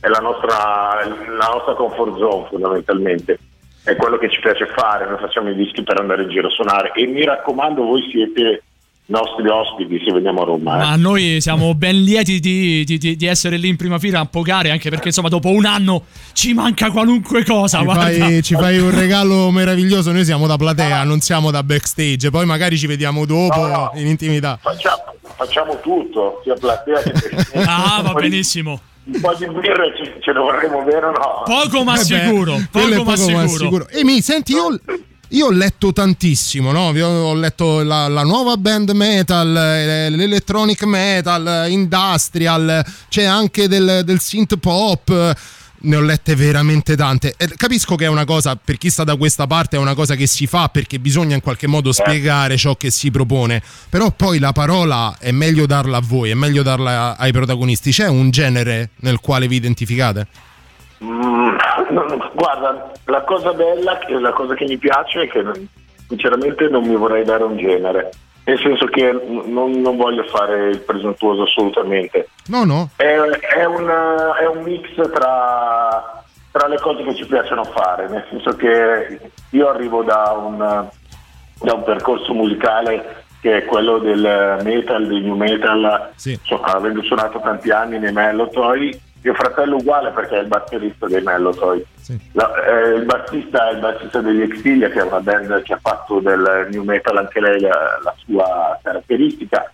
[0.00, 3.38] è la nostra, la nostra comfort zone fondamentalmente.
[3.82, 6.50] È quello che ci piace fare noi facciamo i dischi per andare in giro a
[6.50, 6.92] suonare.
[6.92, 8.62] E mi raccomando voi siete
[9.06, 10.78] nostri ospiti se veniamo a Roma eh.
[10.84, 14.24] Ma noi siamo ben lieti di, di- di- di essere lì in prima fila a
[14.24, 17.80] pogare, anche perché insomma dopo un anno ci manca qualunque cosa.
[17.80, 22.30] Ci fai, ci fai un regalo meraviglioso, noi siamo da platea, non siamo da backstage,
[22.30, 23.92] poi magari ci vediamo dopo No, no.
[23.96, 24.58] in intimità.
[24.62, 25.02] facciamo,
[25.36, 27.12] facciamo tutto sia platea che
[27.66, 28.80] Ah, va benissimo.
[29.04, 31.42] un po' di birra ce, ce lo vorremmo vero o no?
[31.44, 32.56] Poco ma Eh beh, sicuro.
[32.72, 33.86] quello Poco, è ma sicuro.
[33.90, 34.80] Emi, senti, io,
[35.34, 36.88] io ho letto tantissimo, no?
[36.88, 44.20] Ho, letto la, la nuova band metal, eh, l'electronic metal, industrial, c'è anche del, del
[44.20, 45.10] synth pop.
[45.10, 45.34] eh,
[45.84, 47.34] Ne ho lette veramente tante.
[47.36, 50.14] E capisco che è una cosa, per chi sta da questa parte, è una cosa
[50.14, 53.60] che si fa perché bisogna in qualche modo spiegare ciò che si propone.
[53.90, 57.90] Però poi la parola è meglio darla a voi, è meglio darla ai protagonisti.
[57.90, 60.26] C'è un genere nel quale vi identificate?
[61.02, 61.33] Mm,
[61.90, 65.42] no, guarda, la cosa bella, la cosa che mi piace è che
[66.08, 68.10] sinceramente non mi vorrei dare un genere,
[68.44, 72.28] nel senso che non, non voglio fare il presuntuoso assolutamente.
[72.46, 72.90] No, no.
[72.96, 73.88] È, è un,
[74.40, 79.68] è un mix tra, tra le cose che ci piacciono fare, nel senso che io
[79.68, 80.88] arrivo da un,
[81.60, 87.40] da un percorso musicale che è quello del metal, del new metal, insomma, avendo suonato
[87.40, 91.82] tanti anni nei Mellotoy, mio fratello uguale perché è il batterista dei Mellotoy.
[92.32, 95.78] La- eh, il bassista è il bassista degli Exilia, che è una band che ha
[95.80, 99.70] fatto del new metal anche lei la, la sua caratteristica.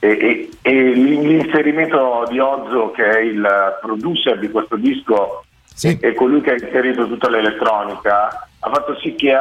[0.00, 5.44] E, e- e l'inserimento di Ozzo, che è il producer di questo disco,
[5.80, 9.40] e, e colui che ha inserito tutta l'elettronica, ha fatto sì che eh,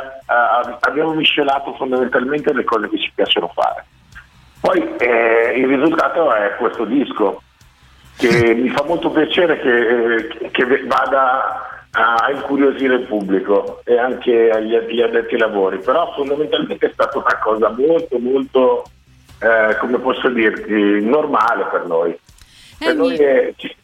[0.80, 3.84] abbiamo miscelato fondamentalmente le cose che ci piacciono fare.
[4.62, 7.42] Poi eh, il risultato è questo disco,
[8.18, 14.50] che mi fa molto piacere che, eh, che vada a incuriosire il pubblico e anche
[14.50, 18.84] agli, agli addetti ai lavori, però fondamentalmente è stata una cosa molto molto,
[19.40, 20.74] eh, come posso dirti,
[21.06, 22.18] normale per noi.
[22.80, 23.76] Per noi è- ci-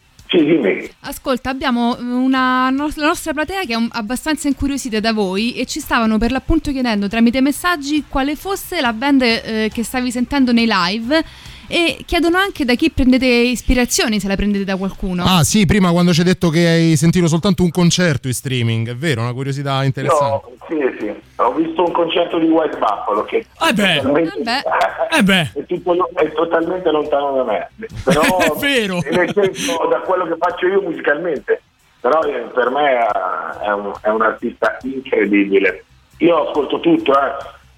[0.44, 0.90] dimmi.
[1.02, 5.80] Ascolta, abbiamo una la nostra platea che è un- abbastanza incuriosita da voi e ci
[5.80, 10.68] stavano per l'appunto chiedendo tramite messaggi quale fosse la band eh, che stavi sentendo nei
[10.68, 11.24] live
[11.70, 15.24] e chiedono anche da chi prendete ispirazioni, se la prendete da qualcuno.
[15.24, 18.90] Ah sì, prima quando ci hai detto che hai sentito soltanto un concerto in streaming,
[18.90, 20.48] è vero, una curiosità interessante.
[20.74, 23.96] Io, sì, sì, ho visto un concerto di White Buffalo che Eh beh.
[23.98, 24.64] totalmente-
[25.12, 25.52] Eh beh.
[25.54, 27.70] È, tutto è totalmente lontano da me,
[28.04, 29.00] però È vero.
[29.12, 31.62] nel senso da quello che faccio io musicalmente,
[32.00, 35.84] però eh, per me eh, è un, è un artista incredibile.
[36.18, 37.32] Io ascolto tutto, eh.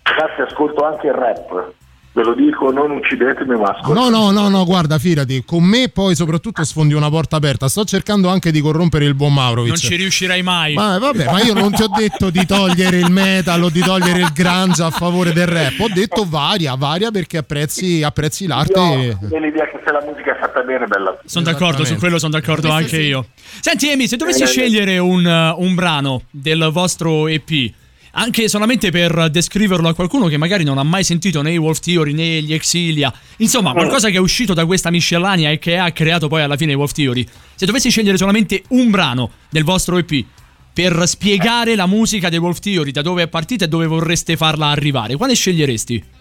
[0.03, 1.71] ragazzi, ascolto anche il rap,
[2.13, 3.93] ve lo dico, non uccidetemi, ma ascolto.
[3.93, 7.67] No, no, no, no, guarda, fidati, con me poi soprattutto sfondi una porta aperta.
[7.69, 9.69] Sto cercando anche di corrompere il buon Maurovic.
[9.69, 10.73] Non ci riuscirai mai.
[10.73, 14.19] Ma vabbè, ma io non ti ho detto di togliere il metal o di togliere
[14.19, 15.79] il grunge a favore del rap.
[15.79, 18.79] Ho detto varia, varia perché apprezzi, apprezzi l'arte.
[18.79, 21.17] Io ho l'idea che se la musica è fatta bene bella.
[21.25, 23.07] Sono d'accordo, su quello sono d'accordo Questo anche sì.
[23.07, 23.27] io.
[23.61, 27.71] Senti, Emi, se dovessi Eh, scegliere un, uh, un brano del vostro EP,
[28.11, 31.79] anche solamente per descriverlo a qualcuno che magari non ha mai sentito né i Wolf
[31.79, 35.91] Theory né gli Exilia, insomma, qualcosa che è uscito da questa miscellanea e che ha
[35.91, 39.97] creato poi alla fine i Wolf Theory, se dovessi scegliere solamente un brano del vostro
[39.97, 40.25] EP
[40.73, 44.67] per spiegare la musica dei Wolf Theory, da dove è partita e dove vorreste farla
[44.67, 46.19] arrivare, quale sceglieresti?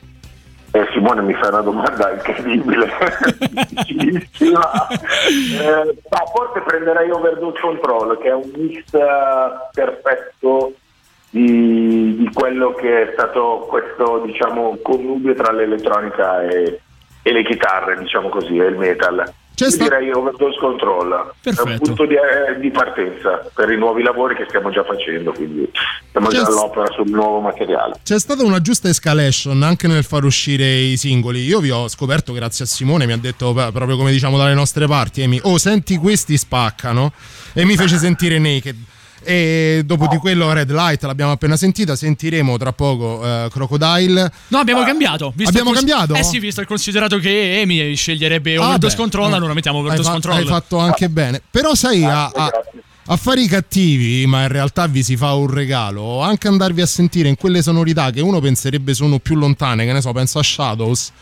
[0.72, 2.88] Eh, Simone mi fa una domanda incredibile,
[3.51, 4.86] difficilissima.
[4.88, 9.01] Eh, ma forse prenderei Overdose Control, che è un mix eh,
[9.72, 10.74] perfetto
[11.31, 16.81] di, di quello che è stato questo diciamo connubio tra l'elettronica e,
[17.22, 19.33] e le chitarre, diciamo così, e il metal.
[19.61, 21.33] Io direi overdose control.
[21.43, 25.33] È un punto di, eh, di partenza per i nuovi lavori che stiamo già facendo,
[25.33, 25.70] quindi
[26.11, 27.97] siamo già C'è- all'opera sul nuovo materiale.
[28.03, 31.45] C'è stata una giusta escalation anche nel far uscire i singoli.
[31.45, 34.87] Io vi ho scoperto grazie a Simone, mi ha detto proprio come diciamo dalle nostre
[34.87, 37.12] parti, Amy, oh senti questi spaccano
[37.53, 38.76] e mi fece sentire Naked.
[39.22, 44.32] E dopo di quello Red Light l'abbiamo appena sentita, sentiremo tra poco eh, Crocodile.
[44.48, 45.32] No, abbiamo cambiato.
[45.44, 46.14] Abbiamo cons- cambiato?
[46.14, 49.78] Eh sì, visto il considerato che Amy sceglierebbe Ah, Overdose beh, Control, eh, allora mettiamo
[49.78, 50.36] Overdose fa- Control.
[50.38, 51.42] hai fatto anche bene.
[51.50, 52.50] Però sai, a, a-
[53.06, 56.20] affari cattivi, ma in realtà vi si fa un regalo.
[56.22, 60.00] Anche andarvi a sentire in quelle sonorità che uno penserebbe sono più lontane, che ne
[60.00, 61.12] so, penso a Shadows.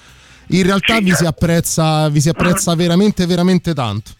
[0.50, 4.12] In realtà vi si apprezza, vi si apprezza veramente, veramente tanto.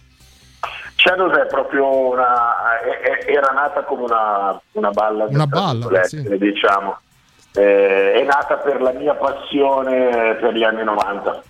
[1.08, 2.80] Shadows è proprio una.
[2.80, 5.32] è- è- era nata come una, una ballad.
[5.32, 6.98] Una ballad, virgolette, diciamo.
[7.54, 11.42] Eh, è nata per la mia passione per gli anni 90.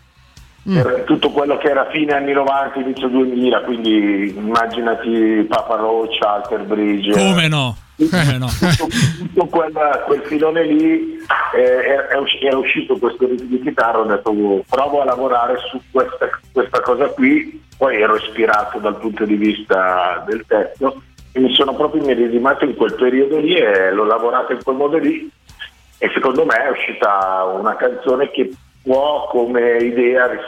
[0.68, 0.80] Mm.
[0.80, 6.62] Per tutto quello che era fine anni 90, inizio 2000, quindi immaginati Papa Roach, Alter
[6.64, 7.10] Bridge.
[7.12, 7.76] Come no?
[7.98, 8.46] Come no?
[9.18, 11.16] tutto quel, filone lì
[11.56, 15.04] eh, è- è usci- era uscito questo riff di chitarra ho detto "Oh, provo a
[15.04, 21.02] lavorare su questa, questa cosa qui poi ero ispirato dal punto di vista del testo
[21.32, 24.96] e mi sono proprio immedesimato in quel periodo lì e l'ho lavorato in quel modo
[24.98, 25.28] lì
[25.98, 28.48] e secondo me è uscita una canzone che
[28.82, 30.40] può come idea eh,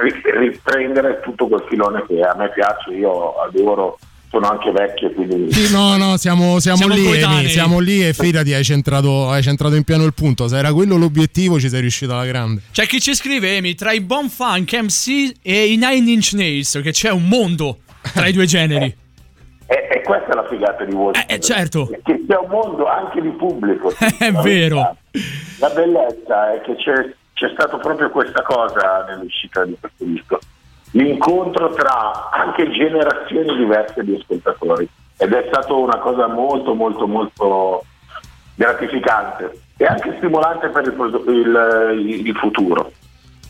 [0.00, 3.98] ri- riprendere tutto quel filone che a me piace, io adoro,
[4.34, 5.52] sono anche vecchio quindi...
[5.52, 7.20] Sì, no, no, siamo, siamo Siamo lì.
[7.20, 10.48] Emi, siamo lì e fidati, hai centrato, hai centrato in pieno il punto.
[10.48, 12.62] Se era quello l'obiettivo, ci sei riuscito alla grande.
[12.72, 16.80] C'è chi ci scrive, Amy, tra i Bon Funk, MC e i Nine Inch Nails,
[16.82, 17.78] che c'è un mondo
[18.12, 18.86] tra i due generi.
[19.66, 21.88] E, e questa è la figata di Wall Eh, certo.
[22.02, 23.92] Che c'è un mondo anche di pubblico.
[23.96, 24.96] È vero.
[25.60, 30.38] La bellezza è che c'è, c'è stato proprio questa cosa nell'uscita di questo disco.
[30.94, 34.88] L'incontro tra anche generazioni diverse di ascoltatori.
[35.16, 37.84] Ed è stato una cosa molto, molto, molto
[38.54, 42.92] gratificante e anche stimolante per il, il- il futuro.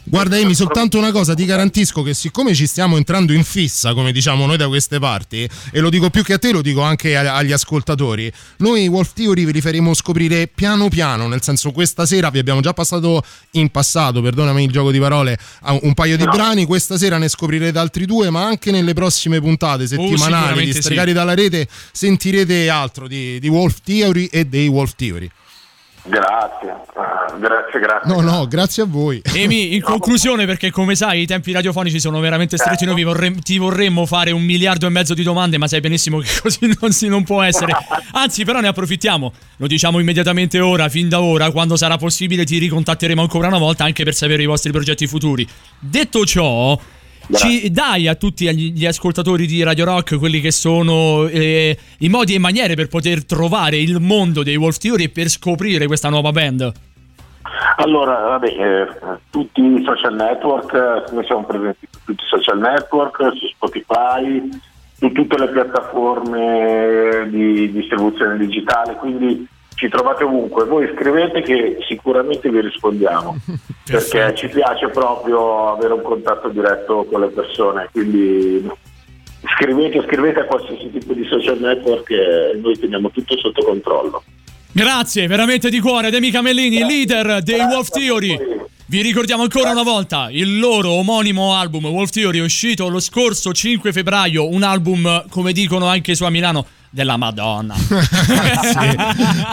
[0.07, 4.13] Guarda Amy, soltanto una cosa, ti garantisco che siccome ci stiamo entrando in fissa, come
[4.13, 7.17] diciamo noi da queste parti, e lo dico più che a te, lo dico anche
[7.17, 12.29] agli ascoltatori, noi Wolf Theory vi li faremo scoprire piano piano, nel senso questa sera
[12.29, 15.39] vi abbiamo già passato in passato, perdonami il gioco di parole,
[15.81, 19.87] un paio di brani, questa sera ne scoprirete altri due, ma anche nelle prossime puntate
[19.87, 20.83] settimanali di sicuramente sì.
[20.83, 25.31] Stregari dalla rete sentirete altro di, di Wolf Theory e dei Wolf Theory.
[26.07, 28.13] Grazie, ah, grazie, grazie.
[28.13, 29.23] No, no, grazie a voi.
[29.35, 33.57] Amy, in conclusione, perché come sai i tempi radiofonici sono veramente stretti, noi vorrem- ti
[33.57, 37.09] vorremmo fare un miliardo e mezzo di domande, ma sai benissimo che così non, si,
[37.09, 37.75] non può essere.
[38.13, 42.59] Anzi, però ne approfittiamo, lo diciamo immediatamente ora, fin da ora, quando sarà possibile ti
[42.59, 45.49] ricontatteremo ancora una volta anche per sapere i vostri progetti futuri.
[45.79, 46.79] Detto ciò...
[47.33, 52.35] Ci dai a tutti gli ascoltatori di Radio Rock quelli che sono eh, i modi
[52.35, 56.33] e maniere per poter trovare il mondo dei Wolf Theory e per scoprire questa nuova
[56.33, 56.73] band.
[57.77, 63.33] Allora, vabbè, eh, tutti i social network, noi siamo presenti su tutti i social network,
[63.35, 64.49] su Spotify,
[64.97, 69.49] su tutte le piattaforme di distribuzione digitale, quindi
[69.85, 70.65] ci trovate ovunque.
[70.65, 73.37] Voi scrivete che sicuramente vi rispondiamo,
[73.85, 78.67] perché ci piace proprio avere un contatto diretto con le persone, quindi
[79.57, 84.23] scrivete, scrivete a qualsiasi tipo di social network e noi teniamo tutto sotto controllo.
[84.73, 88.39] Grazie, veramente di cuore, Demi Camellini, leader dei Wolf Theory.
[88.87, 93.93] Vi ricordiamo ancora una volta il loro omonimo album Wolf Theory uscito lo scorso 5
[93.93, 97.75] febbraio, un album, come dicono anche su a Milano, della Madonna.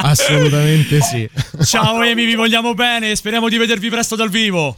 [0.03, 1.27] Assolutamente sì.
[1.63, 4.77] Ciao Amy, vi vogliamo bene, speriamo di vedervi presto dal vivo.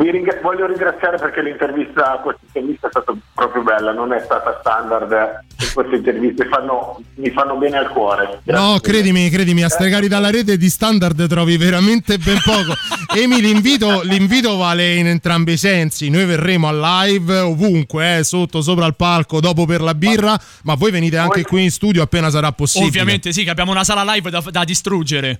[0.00, 4.56] Vi ringra- voglio ringraziare perché l'intervista, questa intervista è stata proprio bella, non è stata
[4.60, 5.12] standard.
[5.12, 8.40] eh, Queste interviste fanno- mi fanno bene al cuore.
[8.44, 12.72] No, credimi, credimi, a stregari dalla rete di standard trovi veramente ben poco.
[13.14, 16.08] Emi, l'invito, l'invito vale in entrambi i sensi.
[16.08, 20.74] Noi verremo a live ovunque, eh, sotto, sopra il palco, dopo per la birra, ma
[20.76, 22.88] voi venite anche qui in studio appena sarà possibile.
[22.88, 25.38] Ovviamente sì, che abbiamo una sala live da, da distruggere.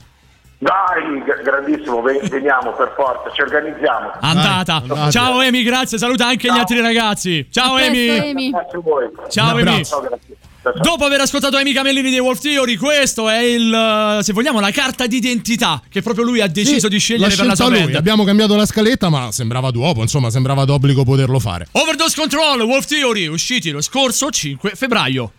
[0.63, 4.13] Dai, grandissimo, ven- veniamo per forza, ci organizziamo.
[4.21, 5.11] Andata.
[5.11, 7.47] Ciao Amy, grazie, saluta anche gli altri ragazzi.
[7.51, 8.51] Ciao Amy.
[8.51, 9.09] Grazie a voi.
[9.31, 9.85] Ciao grazie.
[9.85, 10.03] Ciao,
[10.63, 10.73] ciao.
[10.83, 14.71] Dopo aver ascoltato Amy Camellini dei Wolf Theory, questo è il, eh, se vogliamo, la
[14.71, 17.79] carta d'identità che proprio lui ha deciso Sì, di scegliere per la sua lui.
[17.79, 17.95] band.
[17.95, 21.69] Abbiamo cambiato la scaletta, ma sembrava d'uopo, insomma, sembrava d'obbligo poterlo fare.
[21.73, 25.33] Overdose Control, Wolf Theory, usciti lo scorso 5 febbraio.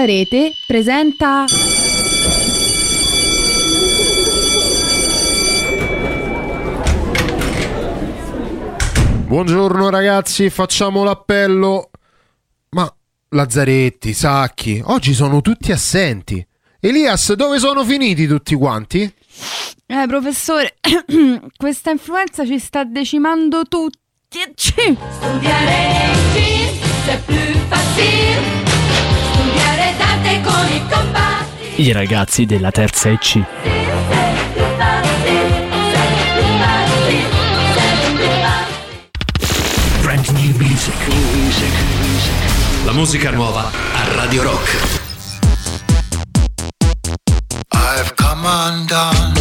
[0.00, 1.44] Dalla rete presenta
[9.26, 11.90] Buongiorno ragazzi, facciamo l'appello.
[12.70, 12.90] Ma
[13.28, 16.44] Lazzaretti, Sacchi, oggi sono tutti assenti.
[16.80, 19.02] Elias, dove sono finiti tutti quanti?
[19.86, 20.76] Eh, professore,
[21.58, 23.98] questa influenza ci sta decimando tutti.
[24.48, 26.00] Studiare
[31.80, 33.42] i ragazzi della terza EC.
[40.02, 40.94] Brand new music.
[42.84, 45.00] La musica nuova a Radio Rock.
[47.72, 49.39] I've come undone.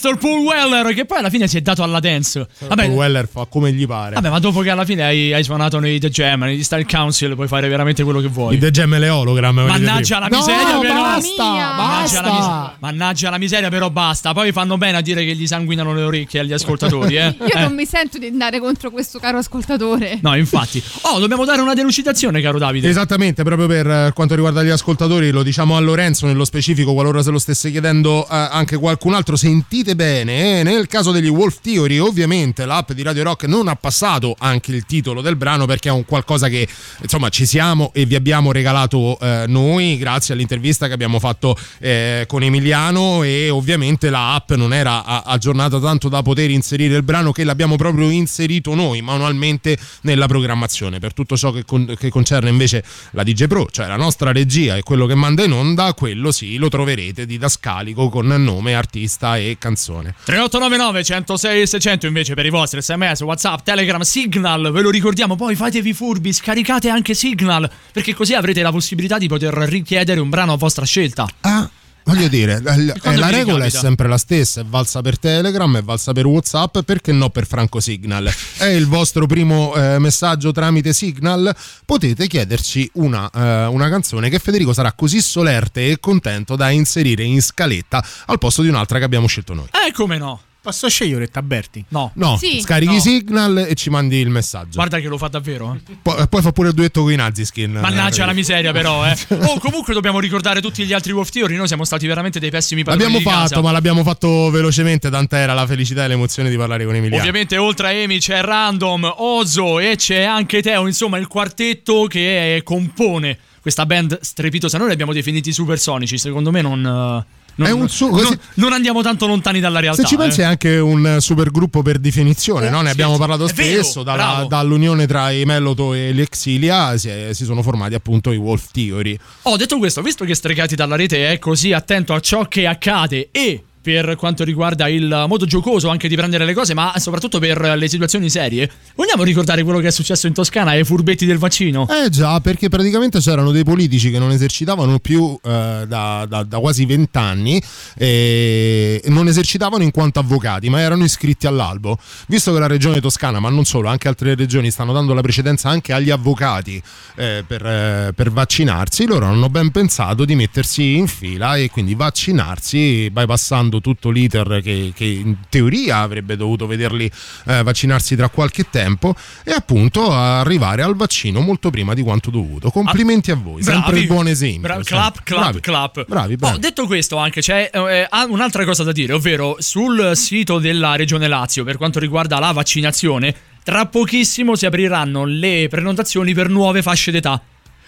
[0.00, 0.16] Di Mr.
[0.18, 2.46] Paul Weller, che poi alla fine si è dato alla dance.
[2.66, 4.14] Vabbè, Paul Weller fa come gli pare.
[4.14, 7.34] vabbè, ma dopo che alla fine hai, hai suonato nei The Jam, negli Style Council,
[7.34, 8.54] puoi fare veramente quello che vuoi.
[8.54, 9.54] Il The Jam e le hologram.
[9.66, 10.94] Mannaggia la miseria, no, però.
[11.02, 12.60] basta, Mannaggia la, basta.
[12.70, 14.32] mis- mannaggia la miseria, però basta.
[14.32, 17.34] Poi fanno bene a dire che gli sanguinano le orecchie agli ascoltatori, eh.
[17.38, 17.60] Io Eh.
[17.60, 20.18] non mi sento di andare contro questo caro ascoltatore.
[20.22, 20.82] No, infatti.
[21.02, 22.88] Oh, dobbiamo dare una delucidazione, caro Davide.
[22.88, 27.22] Esattamente, proprio per eh, quanto riguarda gli ascoltatori, lo diciamo a Lorenzo nello specifico, qualora
[27.22, 31.60] se lo stesse chiedendo eh, anche qualcun altro, sentite bene, eh, nel caso degli Wolf
[31.62, 35.88] Theory ovviamente l'app di Radio Rock non ha passato anche il titolo del brano perché
[35.88, 36.66] è un qualcosa che
[37.00, 42.24] insomma ci siamo e vi abbiamo regalato eh, noi grazie all'intervista che abbiamo fatto eh,
[42.26, 47.04] con Emiliano e ovviamente la app non era a- aggiornata tanto da poter inserire il
[47.04, 50.98] brano che l'abbiamo proprio inserito noi manualmente nella programmazione.
[50.98, 52.82] Per tutto ciò che, con- che concerne invece
[53.12, 56.56] la DJ Pro cioè la nostra regia e quello che manda in onda quello sì
[56.56, 62.82] lo troverete didascalico con nome artista e canzone 3899 106 600 invece per i vostri
[62.82, 68.34] sms, whatsapp, telegram, signal, ve lo ricordiamo, poi fatevi furbi, scaricate anche signal, perché così
[68.34, 71.26] avrete la possibilità di poter richiedere un brano a vostra scelta.
[71.40, 71.68] Ah,
[72.06, 76.12] Voglio dire, la, la- regola è sempre la stessa, è valsa per Telegram, è valsa
[76.12, 78.32] per Whatsapp, perché no per Franco Signal?
[78.56, 81.52] È il vostro primo eh, messaggio tramite Signal,
[81.84, 87.24] potete chiederci una, eh, una canzone che Federico sarà così solerte e contento da inserire
[87.24, 89.66] in scaletta al posto di un'altra che abbiamo scelto noi.
[89.66, 90.40] Eh, come no?
[90.66, 91.84] Posso scegliere Oretta Berti?
[91.90, 92.10] No.
[92.14, 92.60] No, Sì.
[92.60, 93.00] scarichi No.
[93.00, 94.70] Signal e ci mandi il messaggio.
[94.74, 95.94] Guarda che lo fa davvero, eh.
[96.02, 97.70] Poi, poi fa pure il duetto con i Naziskin.
[97.70, 99.16] Mannaggia Eh, la miseria, però, eh.
[99.46, 101.54] Oh, comunque dobbiamo ricordare tutti gli altri Wolf Theory.
[101.54, 103.62] Noi siamo stati veramente dei pessimi padroni L'abbiamo di fatto, casa.
[103.62, 107.18] ma l'abbiamo fatto velocemente, tanta era la felicità e l'emozione di parlare con Emiliano.
[107.20, 112.56] Ovviamente oltre a Amy c'è Random, Ozo e c'è anche Teo, insomma il quartetto che
[112.56, 114.78] eh, compone questa band strepitosa.
[114.78, 117.24] Noi li abbiamo definiti supersonici, secondo me non...
[117.58, 120.02] eh, non, un su- non- così- non andiamo tanto lontani dalla realtà.
[120.02, 120.44] Se ci pensi eh.
[120.44, 122.80] è anche un supergruppo per definizione, Oh, no?
[122.80, 123.18] ne sì, abbiamo sì.
[123.18, 127.44] parlato È vero, spesso, dalla- dall'unione tra i Meloto e gli Exilia si, è- si
[127.44, 129.18] sono formati appunto i Wolf Theory.
[129.42, 133.28] Ho detto questo, visto che Stregati dalla rete è così attento a ciò che accade
[133.32, 137.60] e per quanto riguarda il modo giocoso anche di prendere le cose, ma soprattutto per
[137.76, 141.86] le situazioni serie, vogliamo ricordare quello che è successo in Toscana ai furbetti del vaccino?
[141.88, 146.58] Eh già, perché praticamente c'erano dei politici che non esercitavano più eh, da, da- da
[146.58, 147.62] quasi vent'anni
[147.96, 151.96] e non esercitavano in quanto avvocati, ma erano iscritti all'albo.
[152.26, 155.68] Visto che la regione toscana, ma non solo, anche altre regioni stanno dando la precedenza
[155.68, 156.82] anche agli avvocati
[157.14, 161.94] eh, per, eh, per vaccinarsi, loro hanno ben pensato di mettersi in fila e quindi
[161.94, 167.10] vaccinarsi, bypassando tutto l'iter che, che in teoria avrebbe dovuto vederli
[167.46, 169.14] eh, vaccinarsi tra qualche tempo
[169.44, 172.70] e appunto arrivare al vaccino molto prima di quanto dovuto.
[172.70, 174.00] Complimenti a voi, sempre Bravi.
[174.00, 174.60] il buon esempio.
[174.60, 174.94] Bra- sempre.
[174.94, 175.60] clap, clap, Bravi.
[175.60, 176.04] clap.
[176.06, 176.58] Bravi, Oh, bravi.
[176.58, 181.64] detto questo, anche c'è eh, un'altra cosa da dire, ovvero sul sito della Regione Lazio
[181.64, 187.40] per quanto riguarda la vaccinazione, tra pochissimo si apriranno le prenotazioni per nuove fasce d'età.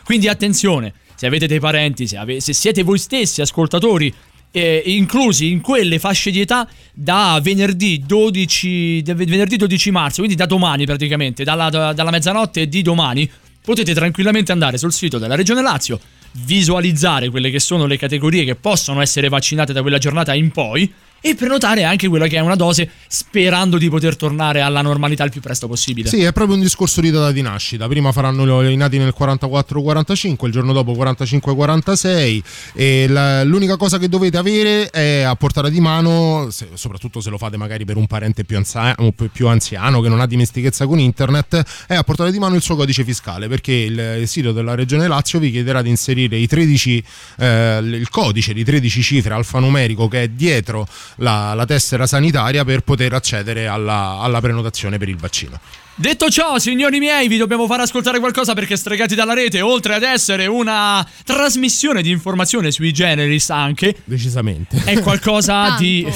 [0.04, 4.12] Quindi attenzione, se avete dei parenti, se, ave- se siete voi stessi ascoltatori
[4.50, 10.36] eh, inclusi in quelle fasce di età da venerdì 12, da venerdì 12 marzo, quindi
[10.36, 13.28] da domani praticamente, dalla, da- dalla mezzanotte di domani,
[13.60, 16.00] potete tranquillamente andare sul sito della Regione Lazio,
[16.44, 20.90] visualizzare quelle che sono le categorie che possono essere vaccinate da quella giornata in poi
[21.20, 25.30] e prenotare anche quella che è una dose sperando di poter tornare alla normalità il
[25.30, 26.08] più presto possibile.
[26.08, 27.88] Sì, è proprio un discorso di data di nascita.
[27.88, 32.42] Prima faranno i nati nel 44-45, il giorno dopo 45-46
[32.74, 37.30] e la- l'unica cosa che dovete avere è a portata di mano, se- soprattutto se
[37.30, 40.86] lo fate magari per un parente più, anzia- o più- anziano che non ha dimestichezza
[40.86, 44.52] con internet, è a portata di mano il suo codice fiscale perché il, il sito
[44.52, 47.02] della Regione Lazio vi chiederà di inserire i 13,
[47.38, 50.86] eh, il codice di 13 cifre alfanumerico che è dietro
[51.18, 55.58] la, la tessera sanitaria per poter accedere alla, alla prenotazione per il vaccino.
[55.94, 60.04] Detto ciò, signori miei, vi dobbiamo far ascoltare qualcosa perché Stregati dalla rete, oltre ad
[60.04, 65.82] essere una trasmissione di informazione sui generis anche, decisamente è qualcosa Tanto.
[65.82, 66.06] di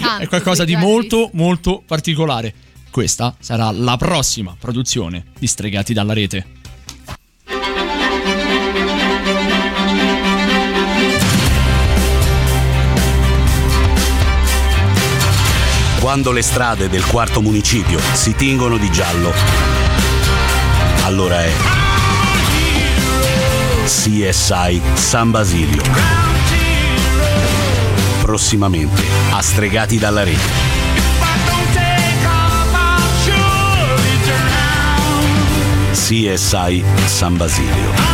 [0.00, 2.52] Tanto è qualcosa di molto molto particolare.
[2.90, 6.60] Questa sarà la prossima produzione di Stregati dalla rete.
[16.12, 19.32] Quando le strade del quarto municipio si tingono di giallo,
[21.04, 21.50] allora è
[23.86, 25.82] CSI San Basilio.
[28.20, 30.50] Prossimamente a Stregati dalla rete.
[35.92, 38.11] CSI San Basilio.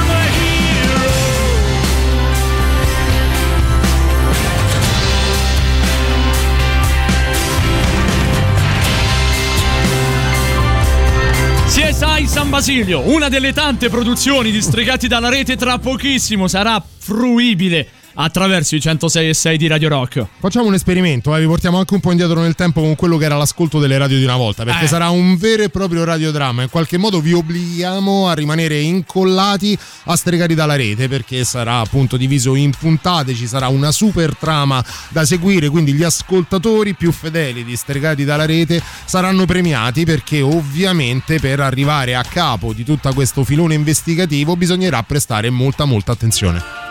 [11.98, 17.88] CSI San Basilio, una delle tante produzioni di Stregati dalla rete, tra pochissimo sarà fruibile
[18.20, 20.26] attraverso i 106 e 6 di Radio Rock.
[20.40, 23.24] Facciamo un esperimento, eh, vi portiamo anche un po' indietro nel tempo con quello che
[23.26, 24.88] era l'ascolto delle radio di una volta, perché Eh.
[24.88, 26.62] sarà un vero e proprio radiodramma.
[26.62, 32.16] In qualche modo vi obblighiamo a rimanere incollati a stregati dalla rete, perché sarà appunto
[32.16, 37.64] diviso in puntate, ci sarà una super trama da seguire, quindi gli ascoltatori più fedeli
[37.64, 43.44] di stregati dalla rete saranno premiati perché ovviamente per arrivare a capo di tutto questo
[43.44, 46.87] filone investigativo bisognerà prestare molta molta attenzione.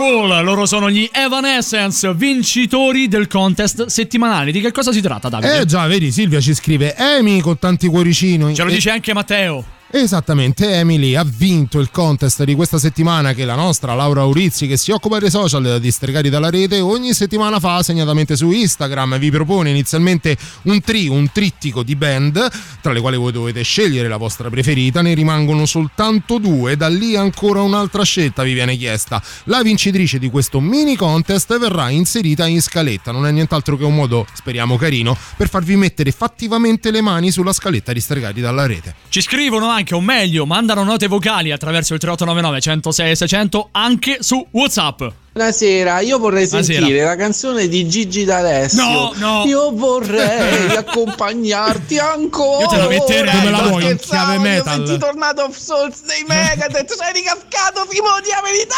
[0.00, 4.50] Full, loro sono gli Evanescence, vincitori del contest settimanale.
[4.50, 5.58] Di che cosa si tratta, Davide?
[5.58, 8.54] Eh già, vedi, Silvia ci scrive Emi con tanti cuoricini.
[8.54, 9.62] Ce lo dice anche Matteo.
[9.92, 14.76] Esattamente, Emily ha vinto il contest di questa settimana che la nostra Laura Aurizzi, che
[14.76, 19.32] si occupa dei social di stregati dalla rete, ogni settimana fa, segnatamente su Instagram, vi
[19.32, 22.48] propone inizialmente un trio, un trittico di band,
[22.80, 27.16] tra le quali voi dovete scegliere la vostra preferita, ne rimangono soltanto due, da lì
[27.16, 29.20] ancora un'altra scelta vi viene chiesta.
[29.44, 33.96] La vincitrice di questo mini contest verrà inserita in scaletta, non è nient'altro che un
[33.96, 38.94] modo, speriamo carino, per farvi mettere fattivamente le mani sulla scaletta di stregati dalla rete.
[39.08, 45.02] Ci scrivono o meglio, mandano note vocali attraverso il 3899 106 600 anche su WhatsApp.
[45.32, 46.78] Buonasera, io vorrei Buonasera.
[46.80, 48.82] sentire la canzone di Gigi D'Alessio.
[48.82, 49.44] No, no.
[49.46, 52.62] Io vorrei accompagnarti ancora.
[52.62, 53.38] Io te la metterei.
[53.38, 54.86] Come la Ma vuoi, in chiave io metal?
[54.86, 58.74] senti Tornado of Souls dei Megadeth, sei ricascato, Simone, la verità.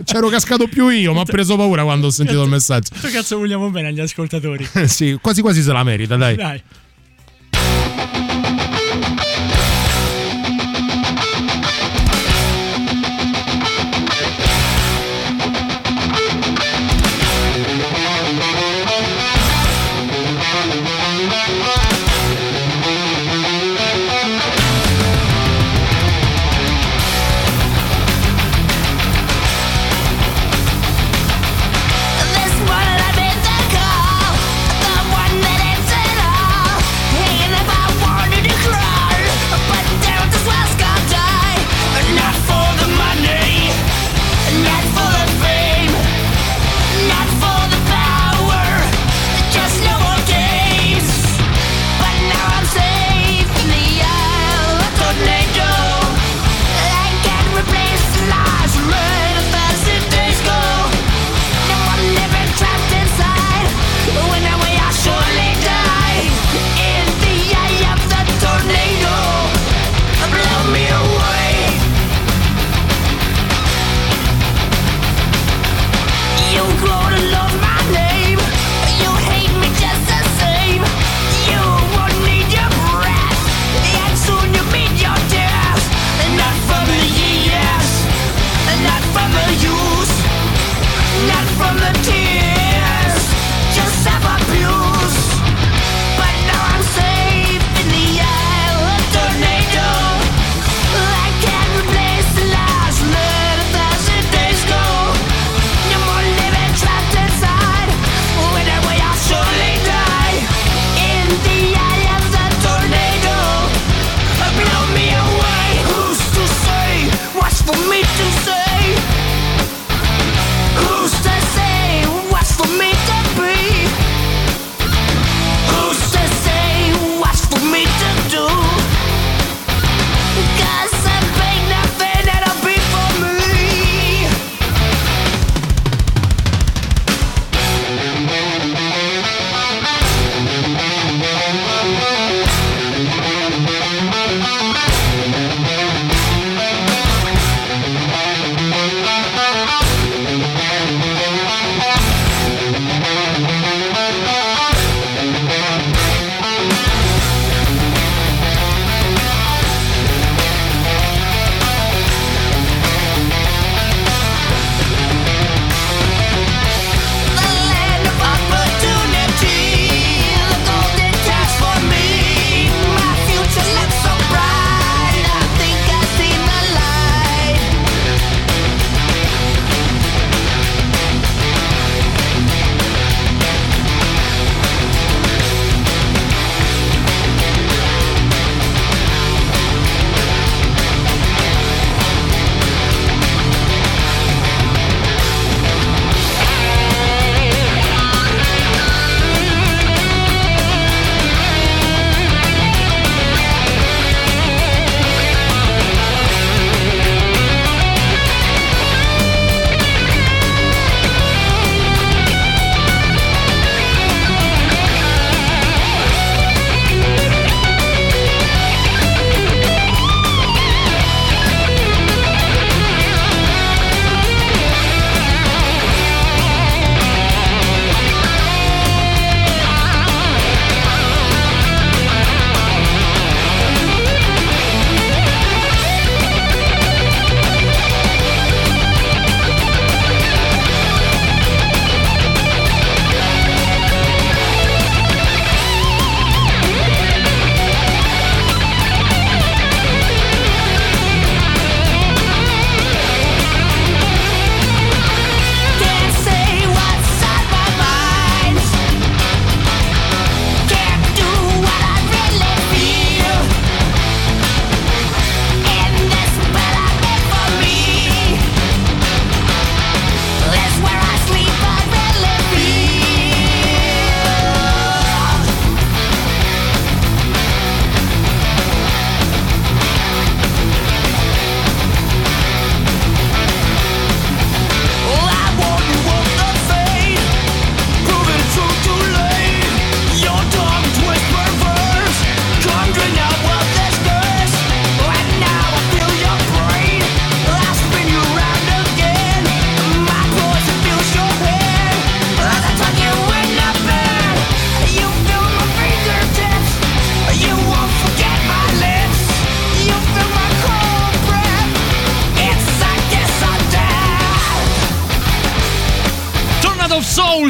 [0.04, 2.94] C'ero cascato più io, ma ha preso paura quando ho sentito il messaggio.
[3.00, 4.68] Che cazzo vogliamo bene agli ascoltatori?
[4.86, 6.36] sì, quasi quasi se la merita, dai.
[6.36, 6.62] Dai.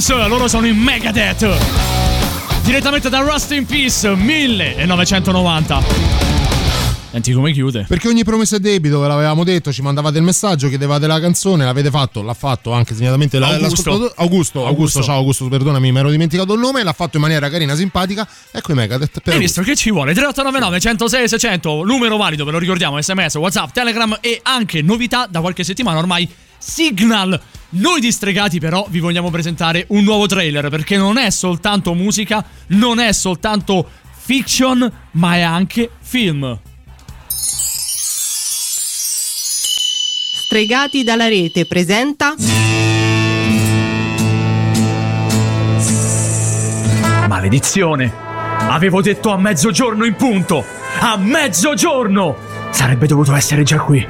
[0.09, 1.49] Muse, loro sono in Megadeth.
[2.63, 5.83] Direttamente da Rust in Peace 1990.
[7.11, 7.87] Senti come chiude.
[7.89, 11.65] Perché ogni promessa è debito, ve l'avevamo detto, ci mandavate il messaggio, chiedevate la canzone,
[11.65, 13.61] l'avete fatto, l'ha fatto anche segnatamente Augusto.
[13.63, 15.03] l'ascoltatore- Augusto, Augusto, Augusto.
[15.03, 18.29] ciao Augusto, perdonami, mi ero dimenticato il nome, l'ha fatto in maniera carina, simpatica.
[18.53, 19.61] Ecco i Megadeth per Hai Augusto.
[19.61, 20.13] visto che ci vuole?
[20.13, 25.41] 3899 106 600, numero valido, ve lo ricordiamo, sms, whatsapp, telegram e anche novità da
[25.41, 26.29] qualche settimana ormai,
[26.59, 27.41] Signal.
[27.71, 32.99] Noi distregati però vi vogliamo presentare un nuovo trailer perché non è soltanto musica, non
[32.99, 36.59] è soltanto fiction, ma è anche film.
[40.47, 42.35] Stregati dalla rete presenta
[47.29, 48.13] Maledizione!
[48.69, 50.65] Avevo detto a mezzogiorno in punto!
[51.01, 52.37] A mezzogiorno!
[52.71, 54.07] Sarebbe dovuto essere già qui.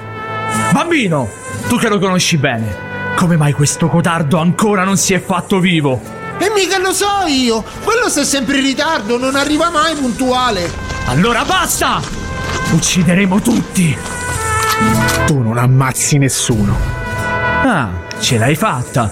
[0.73, 1.29] Bambino,
[1.69, 6.01] tu che lo conosci bene, come mai questo codardo ancora non si è fatto vivo?
[6.39, 7.65] E mica lo so io!
[7.83, 10.71] Quello sta sempre in ritardo, non arriva mai puntuale!
[11.07, 12.01] Allora basta!
[12.73, 13.97] Uccideremo tutti!
[15.27, 16.77] Tu non ammazzi nessuno.
[17.63, 17.89] Ah,
[18.21, 19.11] ce l'hai fatta!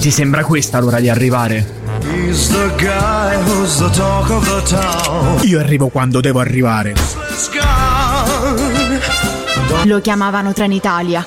[0.00, 1.80] Ti sembra questa l'ora di arrivare?
[2.02, 5.40] He's the guy who's the talk of the town.
[5.42, 6.94] Io arrivo quando devo arrivare.
[9.84, 11.24] Lo chiamavano Trenitalia.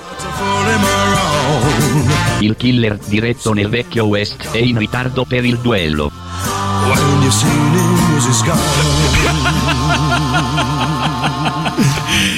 [2.39, 6.11] Il killer diretto nel vecchio West è in ritardo per il duello.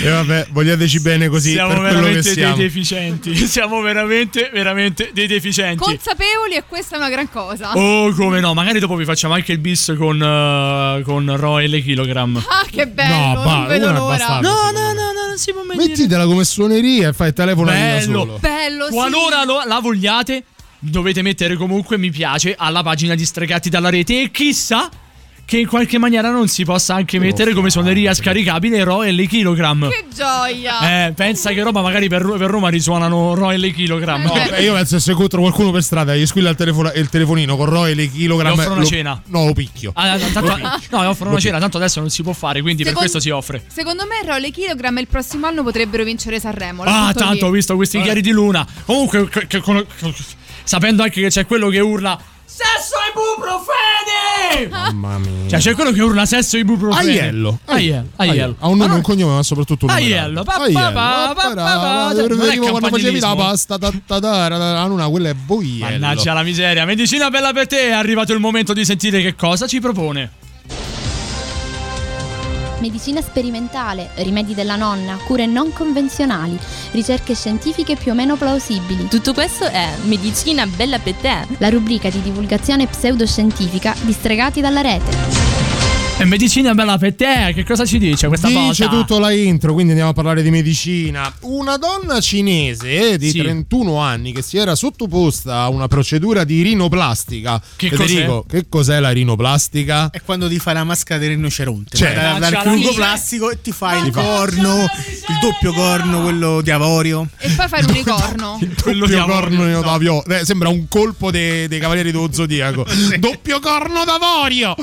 [0.04, 2.56] E vabbè, vogliateci bene così Siamo per quello che veramente dei siamo.
[2.56, 3.36] deficienti.
[3.48, 5.84] Siamo veramente, veramente dei deficienti.
[5.84, 7.72] Consapevoli e questa è una gran cosa.
[7.76, 11.68] Oh, come no, magari dopo vi facciamo anche il bis con, eh, con Roy e
[11.68, 12.38] le kilogram.
[12.48, 14.40] Ah, che bello, No, non va, vedo l'ora.
[14.40, 15.07] no, no, no,
[15.38, 15.90] non si può mai dire.
[15.90, 18.38] Mettitela come suoneria e fai il telefono da Bello, solo.
[18.40, 18.92] Bello, sì.
[18.92, 20.44] Qualora lo- la vogliate,
[20.80, 24.90] dovete mettere comunque mi piace alla pagina di Stregati dalla rete e chissà
[25.48, 29.26] che in qualche maniera non si possa anche mettere come suoneria scaricabile Roy e le
[29.28, 29.88] kilogram.
[29.90, 31.06] Che gioia.
[31.08, 34.24] Eh, pensa che roba magari per, per Roma risuonano Roy e le kilogram.
[34.24, 36.92] No, beh, io penso che se incontro qualcuno per strada e gli squilla il, telefono-
[36.94, 38.56] il telefonino con Roy e le kilogrammi.
[38.58, 39.22] Gli offro una lo- cena.
[39.28, 39.92] No, lo picchio.
[39.96, 40.98] Ah, tanto- Lo picchio.
[40.98, 43.20] no, offrono Lo una cena, tanto adesso non si può fare, quindi per Secondo- questo
[43.22, 43.64] si offre.
[43.74, 46.84] Secondo me Role Kilogram il prossimo anno potrebbero vincere Sanremo.
[46.84, 47.56] Ah, tanto ho lì.
[47.56, 48.68] visto questi chiari di luna.
[48.86, 49.86] Comunque, che- che- con-
[50.66, 52.20] sapendo anche che c'è quello che urla
[52.50, 54.70] Sesso ai ibuprofeni!
[54.70, 55.50] Mamma mia.
[55.50, 57.10] Cioè, c'è quello che urla sesso ai ibuprofeni.
[57.20, 57.60] Aiello.
[57.66, 58.08] Aiello.
[58.16, 58.56] Aiello.
[58.60, 60.04] Ha un nome e un cognome, ma soprattutto un nome.
[60.06, 60.44] Aiello.
[60.44, 60.80] Venivo
[62.36, 66.00] Non è quando facevi la pasta, ra, Anuna, quella è boiello.
[66.00, 66.86] Mannaggia la miseria.
[66.86, 67.90] Medicina bella per te.
[67.90, 70.32] È arrivato il momento di sentire che cosa ci propone.
[72.80, 76.58] Medicina sperimentale, rimedi della nonna, cure non convenzionali,
[76.92, 79.08] ricerche scientifiche più o meno plausibili.
[79.08, 81.48] Tutto questo è Medicina Bella per te.
[81.58, 85.77] La rubrica di divulgazione pseudoscientifica distregati dalla rete.
[86.20, 87.52] E medicina bella per te.
[87.54, 88.88] Che cosa ci dice questa Dice volta?
[88.88, 91.32] tutto la intro, quindi andiamo a parlare di medicina.
[91.42, 93.38] Una donna cinese di Sì.
[93.38, 97.62] 31 anni che si era sottoposta a una procedura di rinoplastica.
[97.76, 100.10] Che Federico, che cos'è la rinoplastica?
[100.10, 101.96] È quando ti fai la maschera del rinoceronte.
[101.96, 102.96] Cioè, Mannaggia dal chirurgo miseria.
[102.98, 107.28] plastico e ti fai il corno, il doppio corno, quello di avorio.
[107.38, 108.58] E poi fai l'unicorno.
[108.88, 110.26] Doppio corno d'avorio.
[110.26, 112.86] Eh, sembra un colpo dei, dei cavalieri dello zodiaco.
[113.20, 114.74] Doppio corno d'avorio.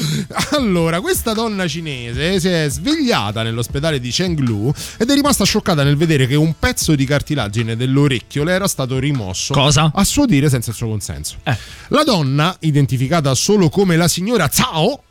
[0.53, 5.97] Allora, questa donna cinese si è svegliata nell'ospedale di Chengdu ed è rimasta scioccata nel
[5.97, 9.55] vedere che un pezzo di cartilagine dell'orecchio le era stato rimosso.
[9.55, 9.91] Cosa?
[9.95, 11.37] A suo dire senza il suo consenso.
[11.45, 11.57] Eh.
[11.89, 15.03] La donna, identificata solo come la signora Zhao,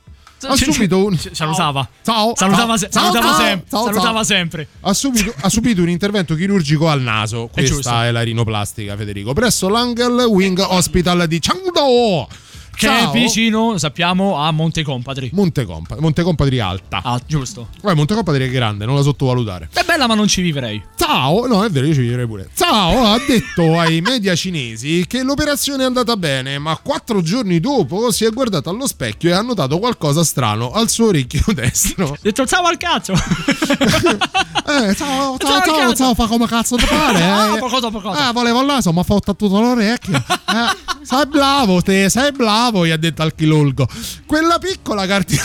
[0.41, 1.18] ha subito un...
[1.18, 1.88] salutava.
[2.03, 2.34] Ciao.
[2.35, 3.45] Salutava, se- Ciao, salutava ciao.
[3.45, 3.69] sempre.
[3.72, 4.68] Ciao, salutava sempre.
[4.81, 7.49] Ha subito, ha subito un intervento chirurgico al naso.
[7.52, 7.65] È.
[7.65, 9.34] Questa è, la rinoplastica, Federico.
[9.34, 12.27] Presso l'Angel Wing Hospital di Chengdu.
[12.76, 13.10] Che Ciao.
[13.14, 15.30] è vicino, sappiamo, a Montecompatri.
[15.34, 17.02] Montecompatri, Montecompatri alta.
[17.04, 17.68] Ah, giusto.
[17.80, 19.70] Poi Montecompatri è grande, non la sottovalutare.
[19.72, 20.82] È bella, ma non ci vivrei.
[20.98, 22.50] Ciao, no, è vero, io ci vivrei pure.
[22.56, 28.12] Ciao ha detto ai media cinesi che l'operazione è andata bene, ma quattro giorni dopo
[28.12, 32.12] si è guardato allo specchio e ha notato qualcosa strano al suo orecchio destro.
[32.14, 33.14] Ha detto ciao al cazzo.
[34.66, 37.22] Eh, ciao, ciao, Ciao, ciao, ciao, fa come cazzo ti pare?
[37.22, 38.30] Ah, Eh, poco dopo cosa.
[38.30, 40.16] Eh, volevo il naso, ma ha fatto tutto l'orecchio.
[40.16, 43.88] Eh, sei bravo, te, sei bravo, gli ha detto al chirurgo.
[44.26, 45.44] Quella piccola cartina.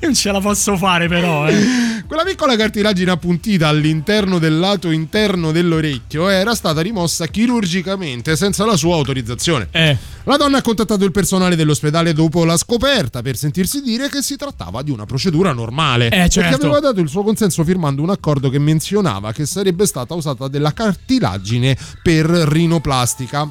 [0.00, 2.02] Non ce la posso fare, però, eh.
[2.06, 8.76] Quella piccola cartilagine appuntita all'interno del lato interno dell'orecchio era stata rimossa chirurgicamente senza la
[8.76, 9.68] sua autorizzazione.
[9.70, 9.96] Eh.
[10.24, 14.36] La donna ha contattato il personale dell'ospedale dopo la scoperta per sentirsi dire che si
[14.36, 16.06] trattava di una procedura normale.
[16.06, 16.56] Eh, Perché certo.
[16.66, 20.72] aveva dato il suo consenso firmando un accordo che menzionava che sarebbe stata usata della
[20.72, 23.48] cartilagine per rinoplastica.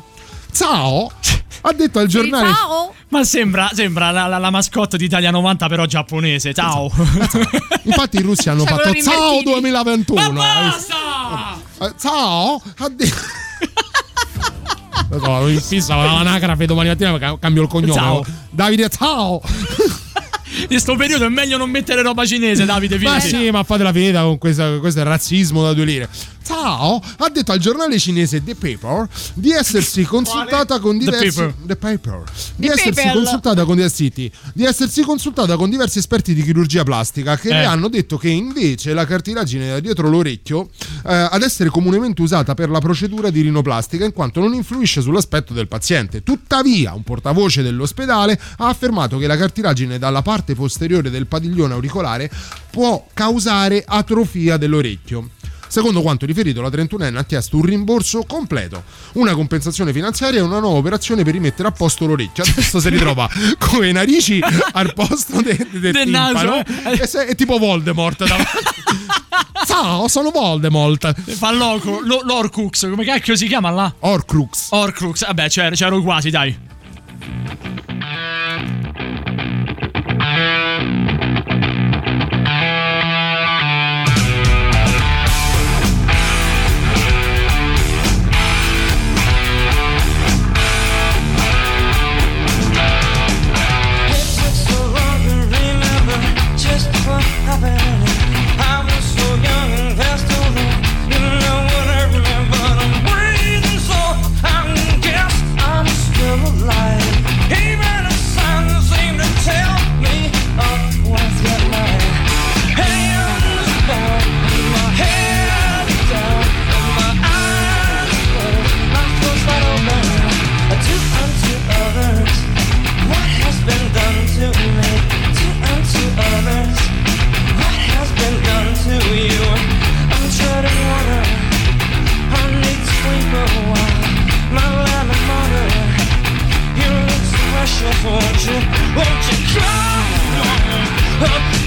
[0.52, 1.12] ciao,
[1.62, 2.50] ha detto al giornale...
[3.10, 6.54] Ma sembra, sembra la, la- la mascotte di Italia 90 però giapponese.
[6.54, 6.92] Ciao.
[7.84, 9.52] Infatti i russi hanno Cioè, fatto ciao invertiti.
[9.52, 10.32] 2021.
[10.32, 11.86] Ma hai visto?
[11.86, 13.16] Eh, ciao, ha detto...
[15.12, 17.94] No, in fissa l'anagrafe domani mattina ca- cambio il cognome.
[17.94, 18.24] Ciao.
[18.52, 19.42] Davide, ciao.
[20.70, 23.00] In sto periodo è meglio non mettere roba cinese, Davide.
[23.00, 23.44] Ma fidati.
[23.46, 26.10] sì, ma fatela finita con questa- questo è razzismo da due lire.
[26.44, 31.54] Ciao, ha detto al giornale cinese The Paper di essersi consultata con diversi Paper.
[31.66, 32.24] The Paper.
[32.56, 33.14] Di The essersi Paper.
[33.14, 34.12] consultata con diversi
[34.54, 37.66] di essersi consultata con diversi esperti di chirurgia plastica che le Eh.
[37.66, 40.70] hanno detto che invece la cartilagine da dietro l'orecchio
[41.06, 45.54] eh, ad essere comunemente usata per la procedura di rinoplastica in quanto non influisce sull'aspetto
[45.54, 46.24] del paziente.
[46.24, 52.30] Tuttavia, un portavoce dell'ospedale ha affermato che la cartilagine dalla parte posteriore del padiglione auricolare
[52.72, 55.30] può causare atrofia dell'orecchio.
[55.70, 58.84] Secondo quanto riferito, la 31enne ha chiesto un rimborso completo,
[59.14, 62.44] una compensazione finanziaria e una nuova operazione per rimettere a posto l'orecchio.
[62.44, 63.30] Adesso si ritrova
[63.60, 64.40] con le narici
[64.74, 66.64] al posto de- de- del Del naso.
[66.64, 66.64] timpano
[67.02, 68.50] e se- è tipo Voldemort davanti.
[69.68, 71.14] Ciao, sono Voldemort.
[71.22, 73.94] Fa loco, lo- l'Orcrux, come cacchio si chiama là?
[74.00, 74.68] Orcrux.
[74.72, 76.58] Orcrux, vabbè, c'ero, c'ero quasi, dai.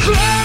[0.02, 0.41] Close.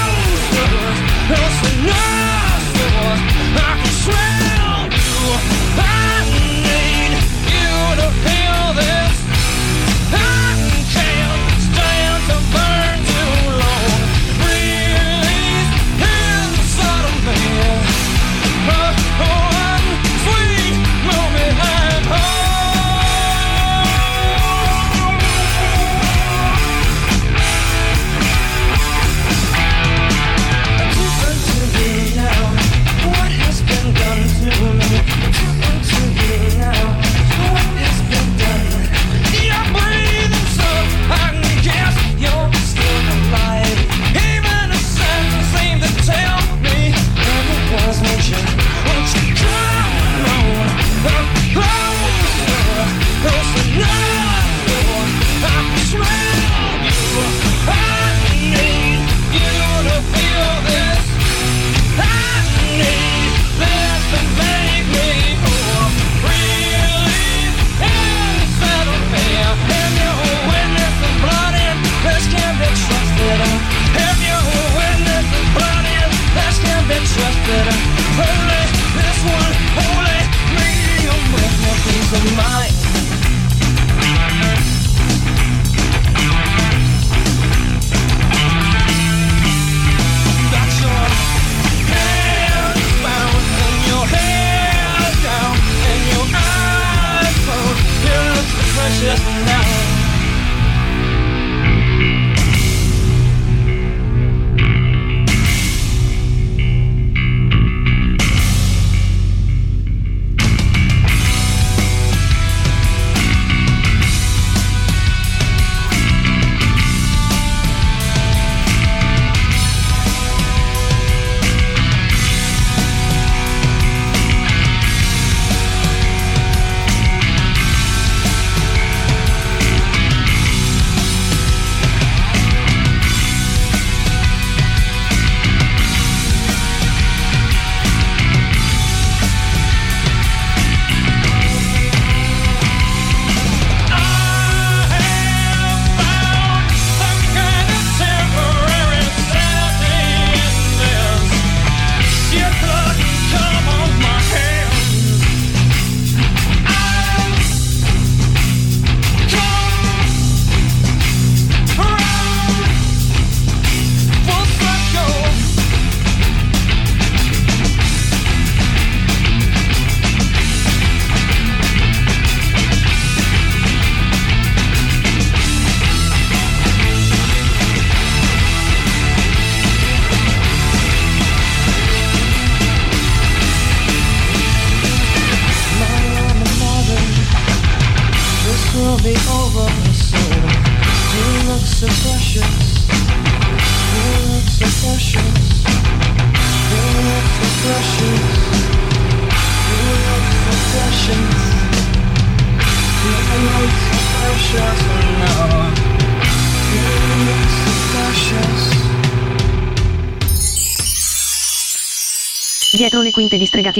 [99.00, 99.67] just now.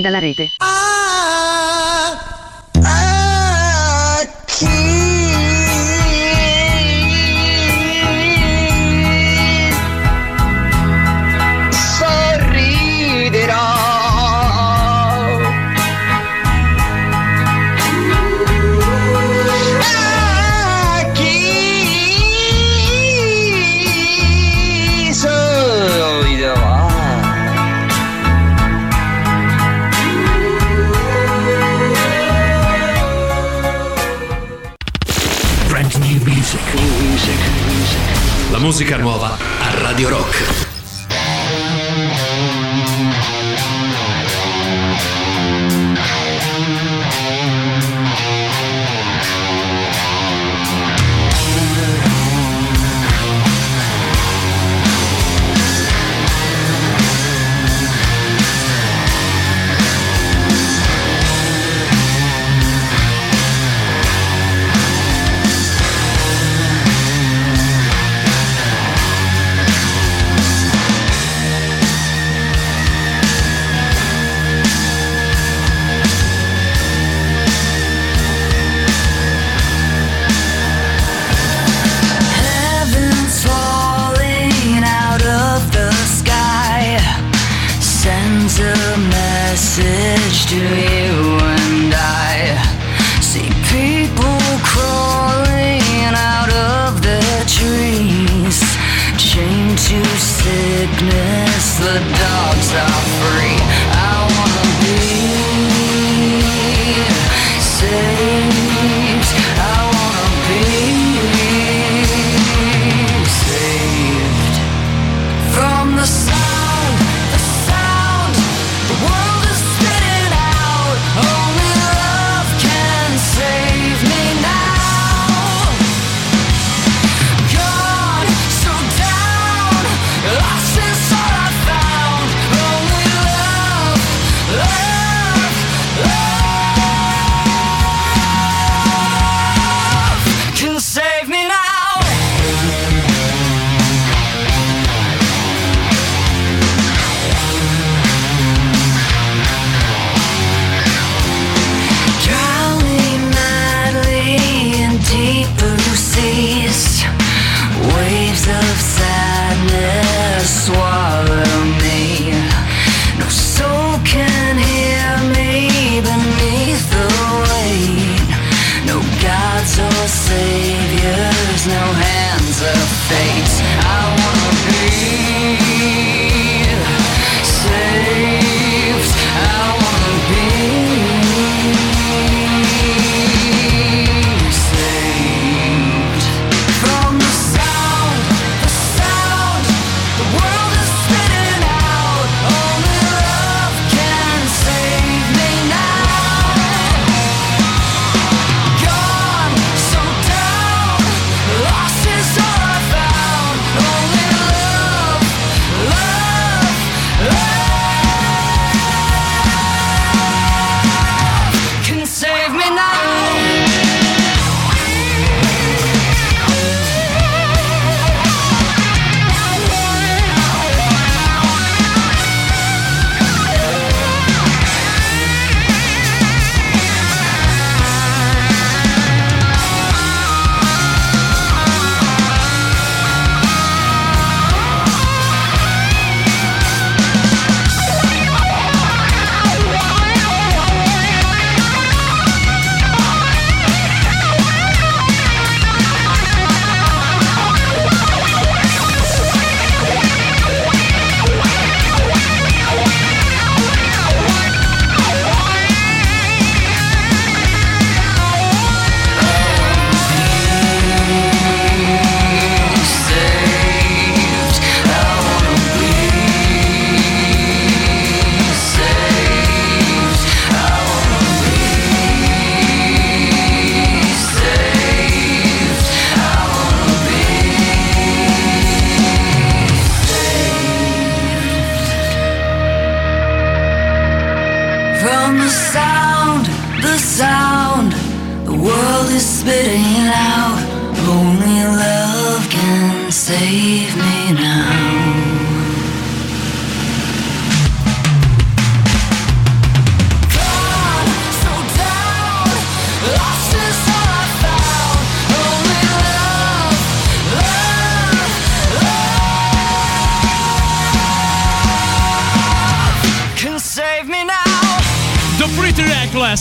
[0.02, 0.57] Dalla rete.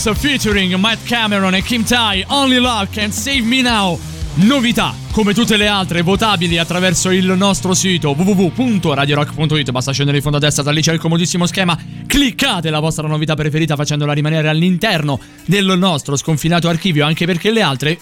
[0.07, 3.99] Reckless featuring Matt Cameron e Kim Tai, Only Love Can Save Me Now.
[4.35, 9.71] Novità, come tutte le altre, votabili attraverso il nostro sito www.radiorock.it.
[9.71, 11.77] Basta scendere in fondo a destra, da lì c'è il comodissimo schema.
[12.05, 17.61] Cliccate la vostra novità preferita facendola rimanere all'interno del nostro sconfinato archivio, anche perché le
[17.61, 17.99] altre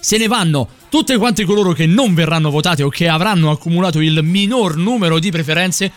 [0.00, 0.68] se ne vanno.
[0.90, 5.30] Tutte quante coloro che non verranno votate o che avranno accumulato il minor numero di
[5.30, 5.90] preferenze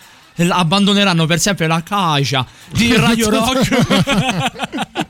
[0.49, 3.67] abbandoneranno per sempre la caixa di Radio Rock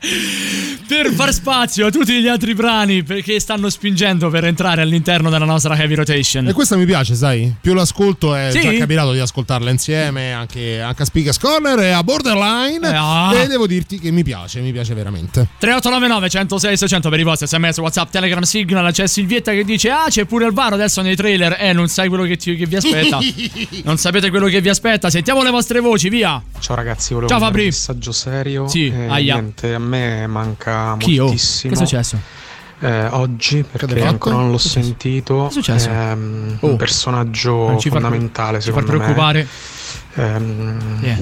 [0.86, 5.44] per far spazio a tutti gli altri brani perché stanno spingendo per entrare all'interno della
[5.44, 6.48] nostra heavy rotation.
[6.48, 7.54] E questa mi piace, sai?
[7.60, 8.60] Più l'ascolto è Sì?
[8.60, 12.88] già capitato di ascoltarla insieme anche, anche a Speakers Corner e a Borderline.
[12.88, 13.32] Eh, ah.
[13.34, 15.46] E devo dirti che mi piace, mi piace veramente.
[15.58, 20.04] 3899 106 600 per i vostri sms, whatsapp, telegram, signal C'è Silvietta che dice Ah
[20.08, 23.18] c'è pure Alvaro adesso nei trailer Eh non sai quello che, ti- che vi aspetta
[23.84, 27.40] Non sapete quello che vi aspetta Sentiamo le vostre voci via Ciao ragazzi, volevo Ciao,
[27.40, 27.62] Fabri.
[27.62, 28.68] un messaggio serio.
[28.68, 29.34] Sì, Eh, aia.
[29.34, 31.24] niente, a me manca Chi, oh?
[31.24, 31.74] moltissimo.
[31.74, 32.18] Che è successo?
[32.82, 34.84] Eh, oggi, perché ancora non l'ho Che è successo?
[34.86, 35.88] sentito, Che è successo?
[35.90, 36.66] ehm, Oh.
[36.68, 39.46] un personaggio Non ci far- fondamentale ci far secondo preoccupare.
[40.14, 41.18] me, ehm, Yeah.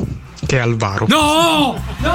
[0.47, 1.07] che è Alvaro.
[1.09, 1.81] No!
[1.99, 2.13] No!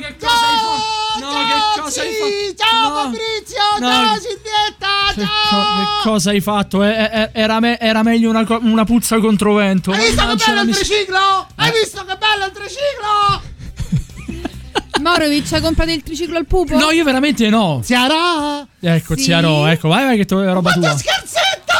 [0.00, 1.20] che cosa hai fatto?
[1.20, 2.54] No, che cosa hai fatto?
[2.56, 2.94] Ciao No.
[2.96, 3.88] Fabrizio, No.
[3.88, 4.88] ciao Silvietta,
[5.24, 6.82] Che, co- che cosa hai fatto?
[6.84, 9.90] Eh, eh, era, me- era meglio una, co- una puzza contro vento.
[9.92, 11.46] Hai visto che bello il triciclo?
[11.56, 11.72] Hai Eh.
[11.72, 14.48] visto che bello il triciclo?
[15.00, 16.76] Morovic, hai comprato il triciclo al pupo?
[16.76, 17.80] No, io veramente no.
[17.82, 18.66] Ziara?
[18.80, 19.22] Ecco, Sì.
[19.24, 20.82] Ziaro, ecco, vai, vai che to- è roba tua.
[20.88, 21.72] Fatto scherzetto!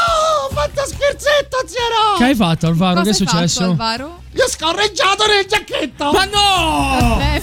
[0.53, 2.17] Fatto scherzetto, Ziara!
[2.19, 3.01] Che hai fatto, Alvaro?
[3.01, 3.65] Cosa che è hai fatto, successo?
[3.65, 4.23] Alvaro?
[4.31, 6.11] Gli ho scorreggiato nel giacchetto!
[6.13, 6.99] Ma no!
[7.19, 7.41] Vabbè.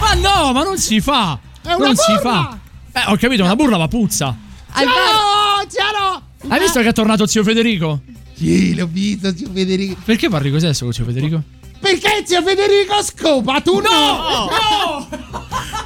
[0.00, 1.38] Ma no, ma non si fa!
[1.62, 2.58] È una non si burla!
[2.92, 3.00] fa!
[3.00, 4.36] Eh, ho capito, una burla ma puzza.
[4.74, 6.20] Ciao, Ziara!
[6.48, 8.00] Hai visto che è tornato zio Federico?
[8.34, 10.00] Sì, l'ho visto, zio Federico.
[10.04, 11.42] Perché parli così adesso con zio Federico?
[11.78, 14.48] Perché zio Federico scopa, tu no!
[14.50, 15.08] No!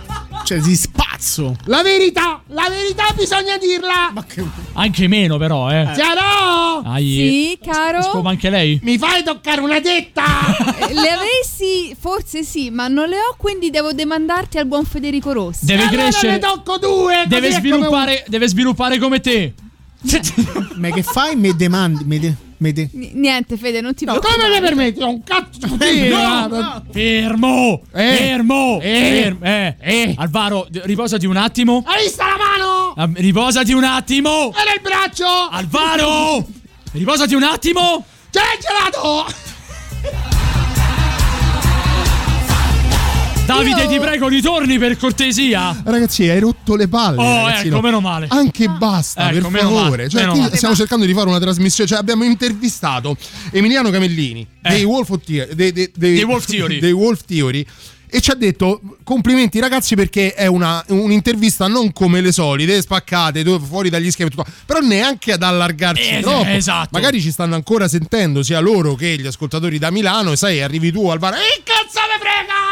[0.48, 1.54] Cioè, si spazzo.
[1.64, 4.10] La verità, la verità bisogna dirla!
[4.14, 4.42] Ma che.
[4.72, 5.90] Anche meno, però, eh.
[5.92, 6.80] Ziaro!
[6.86, 8.00] Ai- Sì, caro?
[8.00, 8.80] Scopa anche lei?
[8.82, 10.24] Mi fai toccare una tetta?
[10.88, 15.32] Eh, Le avessi, forse sì, ma non le ho, quindi devo demandarti al buon Federico
[15.32, 15.66] Rossi.
[15.66, 16.32] Deve allora crescere.
[16.32, 17.24] ne tocco due!
[17.26, 19.52] Deve è come sviluppare, deve sviluppare come te.
[20.76, 21.36] Ma che fai?
[21.36, 22.04] Me demandi.
[22.04, 24.40] Me de- me de- N- Niente, Fede, non ti un- preoccupare.
[24.48, 25.00] Come mi permetti?
[25.02, 26.84] Ho un cazzo di no, no.
[26.92, 27.82] Fermo!
[27.92, 28.14] Eh.
[28.16, 28.78] Fermo!
[28.80, 29.00] Eh.
[29.22, 29.44] Fermo!
[29.46, 29.76] Eh.
[29.80, 30.14] Eh.
[30.16, 31.82] Alvaro, riposati un attimo.
[31.86, 33.12] Hai visto la mano?
[33.14, 34.48] Riposati un attimo.
[34.52, 35.26] E nel braccio?
[35.50, 36.46] Alvaro!
[36.92, 38.04] Riposati un attimo.
[38.30, 40.46] C'è il gelato!
[43.48, 45.74] Davide, Io- ti prego, ritorni per cortesia.
[45.84, 47.18] Ragazzi, hai rotto le palle.
[47.20, 47.80] Oh, ragazzi, ecco, no.
[47.80, 48.26] meno male.
[48.28, 50.08] Anche basta, Ecco, per favore.
[50.08, 50.56] Cioè, qui male.
[50.56, 51.88] stiamo cercando di fare una trasmissione.
[51.88, 53.16] Cioè, abbiamo intervistato
[53.50, 54.68] Emiliano Camellini Eh.
[54.70, 56.78] dei Wolf Theory, dei, dei- dei- Dei Wolf Theory.
[56.80, 57.64] dei Wolf Theory,
[58.10, 63.44] E ci ha detto complimenti ragazzi perché è una, un'intervista non come le solite, spaccate,
[63.60, 66.48] fuori dagli schemi tutto, però neanche ad allargarsi Eh, troppo.
[66.48, 66.88] esatto.
[66.92, 70.90] Magari ci stanno ancora sentendo sia loro che gli ascoltatori da Milano e sai, arrivi
[70.90, 71.34] tu al bar.
[71.34, 72.18] E cazzo me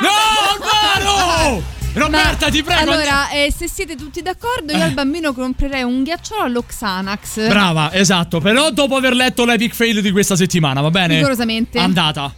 [0.00, 0.10] No,
[0.58, 1.34] frega!
[1.36, 1.62] Alvaro!
[1.96, 2.90] Roberta, ti prego.
[2.90, 7.48] Allora, eh, se siete tutti d'accordo, io al bambino comprerei un ghiacciolo allo Xanax.
[7.48, 8.38] Brava, esatto.
[8.38, 11.14] Però dopo aver letto l'epic fail di questa settimana, va bene?
[11.16, 11.78] Rigorosamente.
[11.78, 12.34] Andata.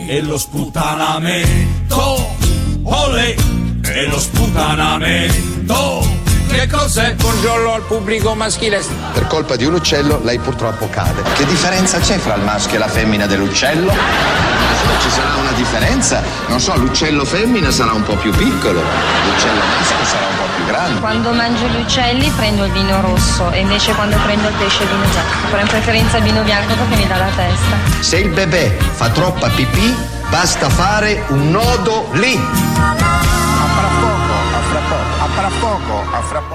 [0.00, 2.36] E lo sputanamento,
[2.84, 3.34] olè,
[3.82, 6.06] e lo sputanamento.
[6.48, 7.14] Che cos'è?
[7.14, 8.80] Buongiorno al pubblico maschile.
[9.12, 11.22] Per colpa di un uccello lei purtroppo cade.
[11.34, 13.90] Che differenza c'è fra il maschio e la femmina dell'uccello?
[13.90, 16.22] Ci sarà una differenza?
[16.46, 20.47] Non so, l'uccello femmina sarà un po' più piccolo, l'uccello maschio sarà un po' più
[20.68, 21.00] grande.
[21.00, 24.88] Quando mangio gli uccelli prendo il vino rosso e invece quando prendo il pesce il
[24.88, 25.46] vino bianco.
[25.50, 27.76] Però in preferenza il vino bianco perché mi dà la testa.
[28.00, 29.96] Se il bebè fa troppa pipì,
[30.30, 32.40] basta fare un nodo lì.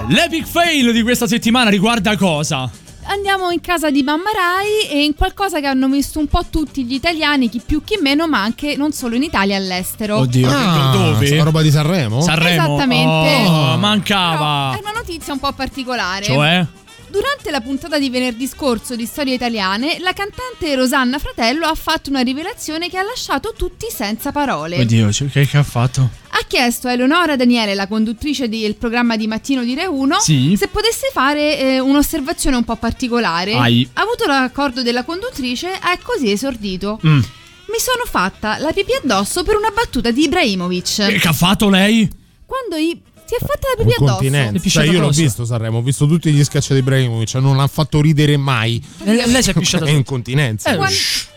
[0.08, 2.70] L'epic fail di questa settimana riguarda cosa?
[3.06, 6.84] Andiamo in casa di Mamma Rai e in qualcosa che hanno visto un po' tutti
[6.86, 10.18] gli italiani, chi più chi meno, ma anche non solo in Italia, all'estero.
[10.20, 11.26] Oddio, Ah, dove?
[11.28, 12.22] sta roba di Sanremo?
[12.22, 12.64] Sanremo.
[12.76, 13.46] Esattamente.
[13.50, 14.76] Oh, mancava.
[14.76, 16.24] È una notizia un po' particolare.
[16.26, 16.66] Cioè?
[17.14, 22.10] Durante la puntata di venerdì scorso di Storie Italiane, la cantante Rosanna Fratello ha fatto
[22.10, 24.80] una rivelazione che ha lasciato tutti senza parole.
[24.80, 26.10] Oddio, cioè, che, che ha fatto?
[26.30, 30.56] Ha chiesto a Eleonora Daniele, la conduttrice del programma di mattino di Re 1, Sì.
[30.58, 33.54] se potesse fare eh, un'osservazione un po' particolare.
[33.54, 33.88] Ai.
[33.94, 37.00] Ha avuto l'accordo della conduttrice e così esordito.
[37.06, 37.18] Mm.
[37.20, 40.96] Mi sono fatta la pipì addosso per una battuta di Ibrahimovic.
[41.10, 42.10] Che, che ha fatto lei?
[42.44, 43.00] Quando i-
[43.38, 44.70] si è fatta la pipì addosso.
[44.70, 48.02] Cioè, io l'ho visto Sanremo, ho visto tutti gli sketch di Ibrahimovic, non l'ha fatto
[48.02, 48.82] ridere mai.
[49.04, 50.76] Eh, lei si è pisciata È incontinenza.
[50.76, 50.92] Quan-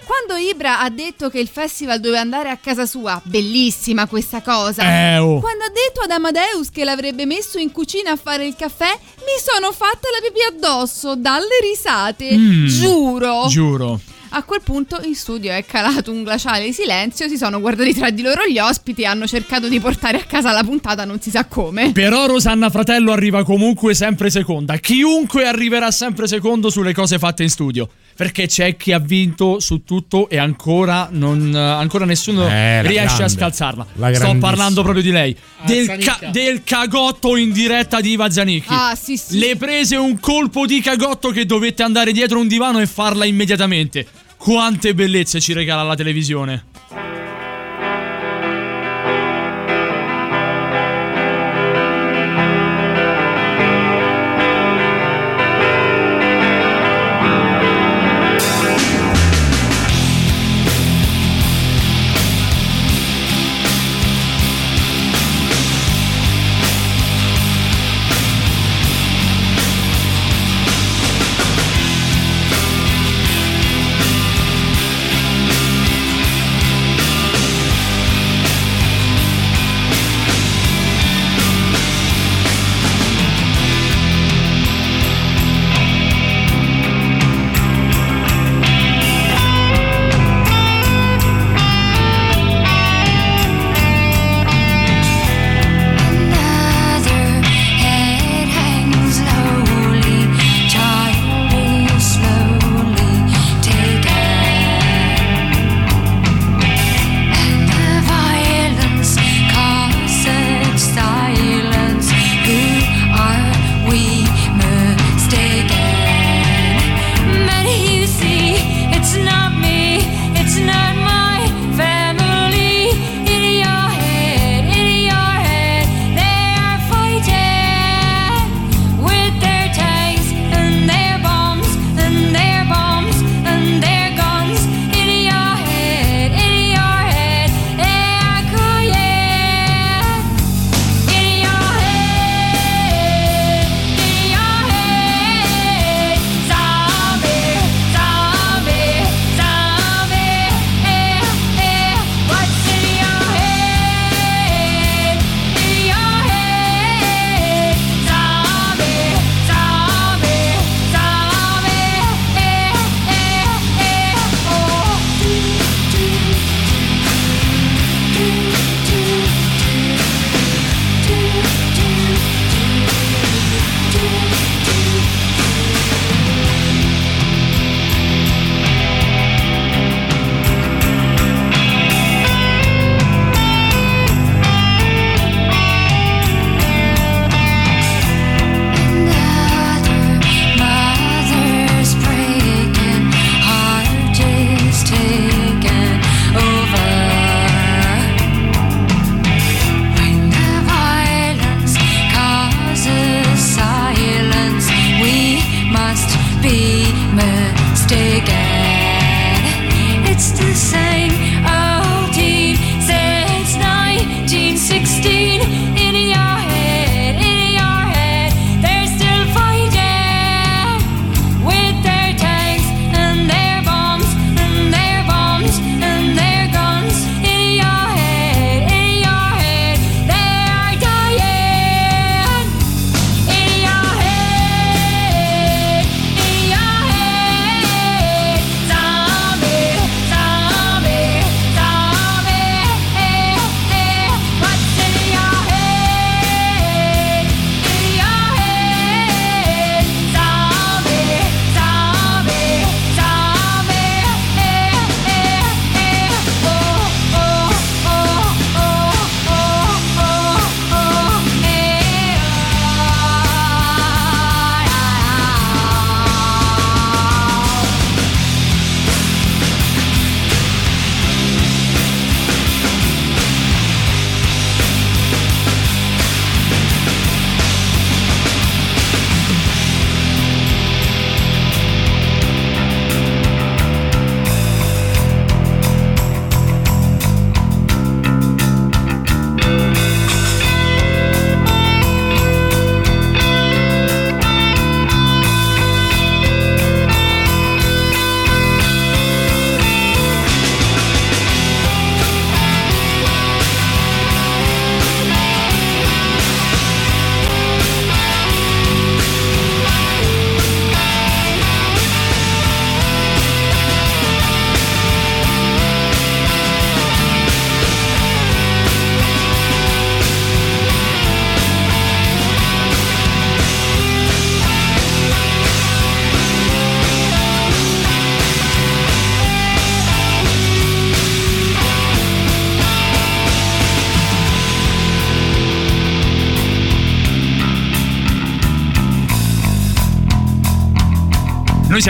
[0.05, 4.83] Quando Ibra ha detto che il festival doveva andare a casa sua, bellissima questa cosa.
[4.83, 5.41] Eh, oh.
[5.41, 9.43] Quando ha detto ad Amadeus che l'avrebbe messo in cucina a fare il caffè, mi
[9.43, 12.37] sono fatta la pipì addosso dalle risate.
[12.37, 12.67] Mm.
[12.67, 13.47] Giuro.
[13.49, 14.01] Giuro.
[14.37, 18.11] A quel punto in studio è calato un glaciale di silenzio, si sono guardati tra
[18.11, 21.31] di loro gli ospiti e hanno cercato di portare a casa la puntata non si
[21.31, 21.93] sa come.
[21.93, 24.77] Però Rosanna Fratello arriva comunque sempre seconda.
[24.77, 27.89] Chiunque arriverà sempre secondo sulle cose fatte in studio.
[28.15, 33.17] Perché c'è chi ha vinto su tutto e ancora, non, ancora nessuno Eh, riesce a
[33.17, 33.29] grande.
[33.33, 33.87] scalzarla.
[33.95, 35.35] La Sto parlando proprio di lei.
[35.65, 36.17] Del, Zanicca.
[36.21, 38.69] ca- del cagotto in diretta di Iva Zanicchi.
[38.69, 39.39] Ah, sì, sì.
[39.39, 44.07] Le prese un colpo di cagotto che dovette andare dietro un divano e farla immediatamente.
[44.37, 46.65] Quante bellezze ci regala la televisione.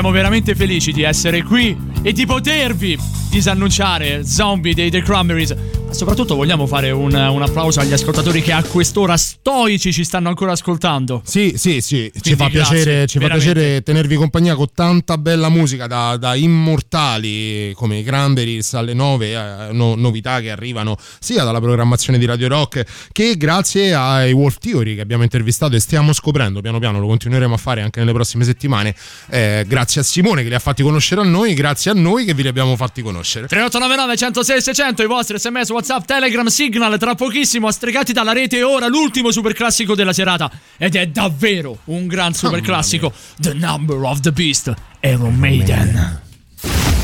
[0.07, 2.97] Siamo veramente felici di essere qui e di potervi
[3.29, 5.53] disannunciare Zombie dei The Cranberries.
[5.97, 10.53] Soprattutto vogliamo fare un, un applauso agli ascoltatori che a quest'ora stoici ci stanno ancora
[10.53, 11.23] ascoltando.
[11.25, 15.17] Sì, sì, sì, ci Quindi fa grazie, piacere, ci fa piacere tenervi compagnia con tanta
[15.17, 20.99] bella musica da, da immortali come i Cranberries alle 9, eh, no- novità che arrivano
[21.19, 25.81] sia dalla programmazione di Radio Rock che grazie ai Wolf Theory che abbiamo intervistato e
[25.81, 28.95] stiamo scoprendo piano piano, lo continueremo a fare anche nelle prossime settimane,
[29.31, 32.35] eh, grazie a Simone che li ha fatti conoscere a noi, grazie a noi che
[32.35, 33.47] vi li abbiamo fatti conoscere.
[33.47, 38.89] 3899 106 600 i vostri sms whatsapp telegram signal tra pochissimo stregati dalla rete ora
[38.89, 40.51] l'ultimo super classico della serata.
[40.77, 46.21] Ed è davvero un gran super classico The Number of the Beast Iron Maiden.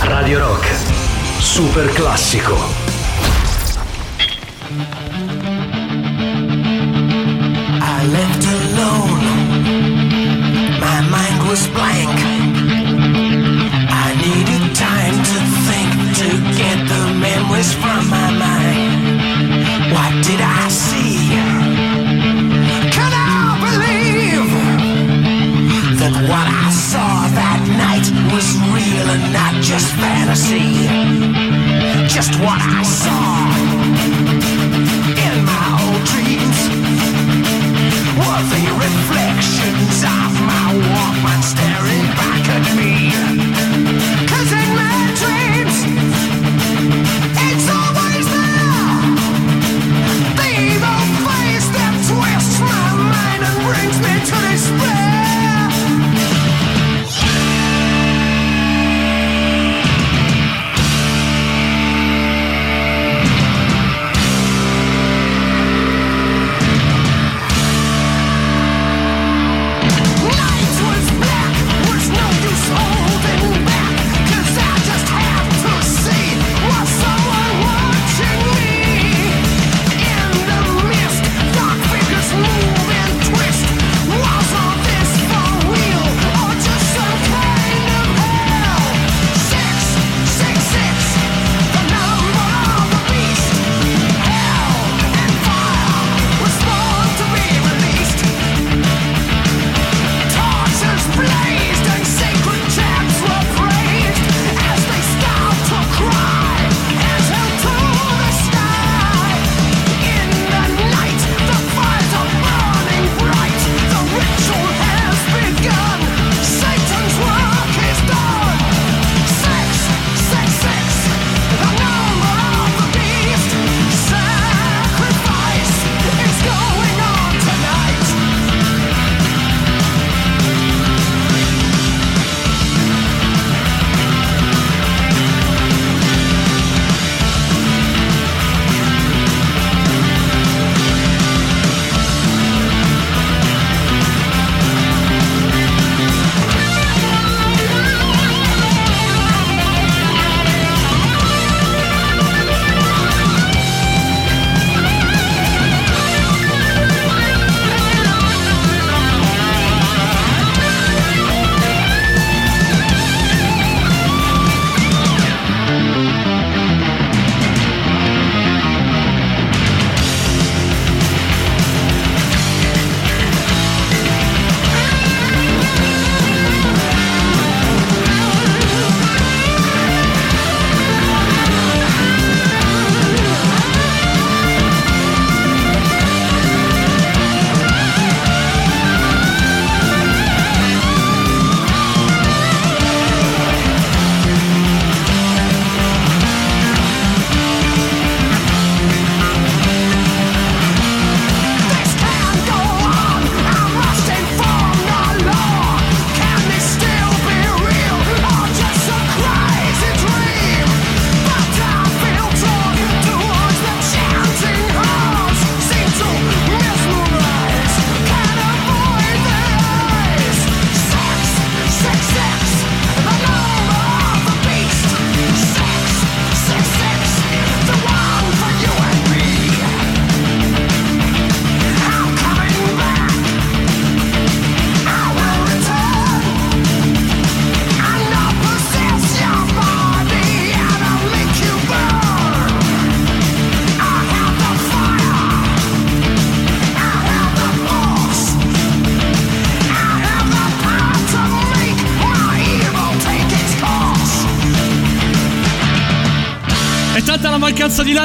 [0.01, 0.67] Radio Rock,
[1.41, 1.93] super
[30.23, 30.87] fantasy?
[32.07, 33.49] Just what I saw
[35.27, 36.61] in my old dreams
[38.19, 42.02] were the reflections of my Walkman staring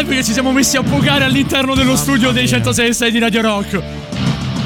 [0.07, 3.81] live che ci siamo messi a pogare all'interno dello studio dei 106 di Radio Rock.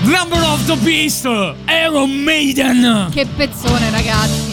[0.03, 3.09] Number of the Beast, Iron Maiden.
[3.11, 3.90] Che pezzone, ragazzi.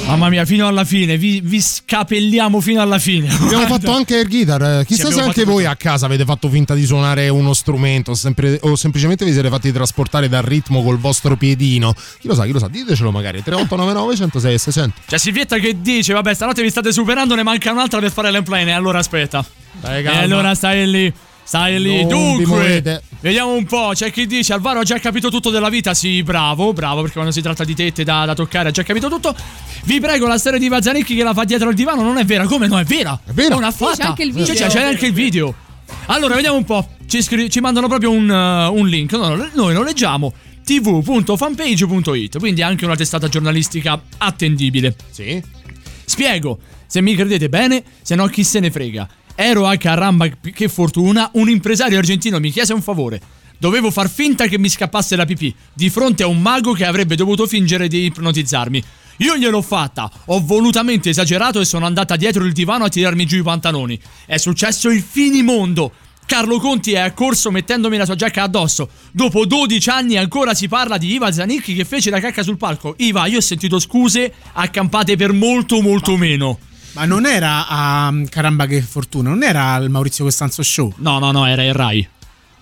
[0.08, 3.28] Mamma mia, fino alla fine, vi, vi scapelliamo fino alla fine.
[3.28, 4.62] Abbiamo fatto anche air guitar.
[4.80, 4.84] eh.
[4.86, 8.14] Chissà Sì, se anche voi a casa avete fatto finta di suonare uno strumento o,
[8.14, 11.94] sempre- o semplicemente vi siete fatti trasportare dal ritmo col vostro piedino.
[12.20, 13.42] Chi lo sa, chi lo sa, ditecelo magari.
[13.42, 15.00] 3899 106 e 600.
[15.06, 18.72] C'è Silvietta che dice, vabbè, stanotte vi state superando, ne manca un'altra per fare l'emplane.
[18.72, 19.44] Allora aspetta.
[19.80, 21.12] Dai, E allora stai lì.
[21.48, 22.04] Stai lì.
[22.04, 23.92] Non Dunque, vediamo un po'.
[23.94, 25.94] C'è chi dice: Alvaro ha già capito tutto della vita.
[25.94, 29.08] Sì, bravo, bravo, perché quando si tratta di tette da, da toccare ha già capito
[29.08, 29.34] tutto.
[29.84, 32.44] Vi prego, la storia di Vazzanicchi che la fa dietro al divano non è vera.
[32.46, 32.78] Come no?
[32.78, 33.18] È vera.
[33.24, 33.56] È vera.
[33.56, 33.96] una Sì, fatta.
[33.96, 34.46] c'è anche il video.
[34.54, 35.54] Cioè, c'è, c'è anche il video.
[36.08, 36.86] Allora, vediamo un po'.
[37.06, 39.12] Ci, scri- ci mandano proprio un, uh, un link.
[39.12, 40.34] No, no, noi lo leggiamo
[40.64, 44.94] tv.fanpage.it, quindi anche una testata giornalistica attendibile.
[45.10, 45.42] Sì.
[46.04, 49.08] Spiego, se mi credete bene, se no chi se ne frega.
[49.40, 53.20] Ero a caramba, che fortuna, un impresario argentino mi chiese un favore.
[53.56, 57.14] Dovevo far finta che mi scappasse la pipì di fronte a un mago che avrebbe
[57.14, 58.82] dovuto fingere di ipnotizzarmi.
[59.18, 63.36] Io gliel'ho fatta, ho volutamente esagerato e sono andata dietro il divano a tirarmi giù
[63.36, 63.96] i pantaloni.
[64.26, 65.92] È successo il finimondo.
[66.26, 68.90] Carlo Conti è accorso mettendomi la sua giacca addosso.
[69.12, 72.96] Dopo 12 anni ancora si parla di Iva Zanicchi che fece la cacca sul palco.
[72.98, 76.58] Iva, io ho sentito scuse accampate per molto molto meno.
[76.92, 80.92] Ma non era a Caramba che fortuna, non era al Maurizio Costanzo Show.
[80.98, 82.06] No, no, no, era il Rai.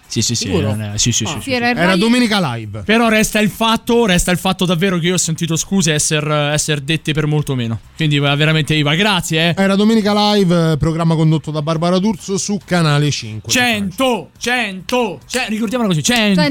[0.09, 0.71] Sì, sì, sì, Sicuro?
[0.73, 1.29] era- sì, sì, Ah.
[1.31, 1.53] sì, Sì, sì.
[1.53, 2.83] era Era domenica live.
[2.85, 6.81] Però resta il fatto, resta il fatto davvero che io ho sentito scuse essere esser
[6.81, 7.81] dette per molto meno.
[7.97, 9.61] Quindi va- veramente Iva, grazie, eh.
[9.61, 13.51] Era domenica live, eh, programma condotto da Barbara D'Urso su canale 5.
[13.51, 16.43] 100, 100, cioè, ricordiamolo così, 100,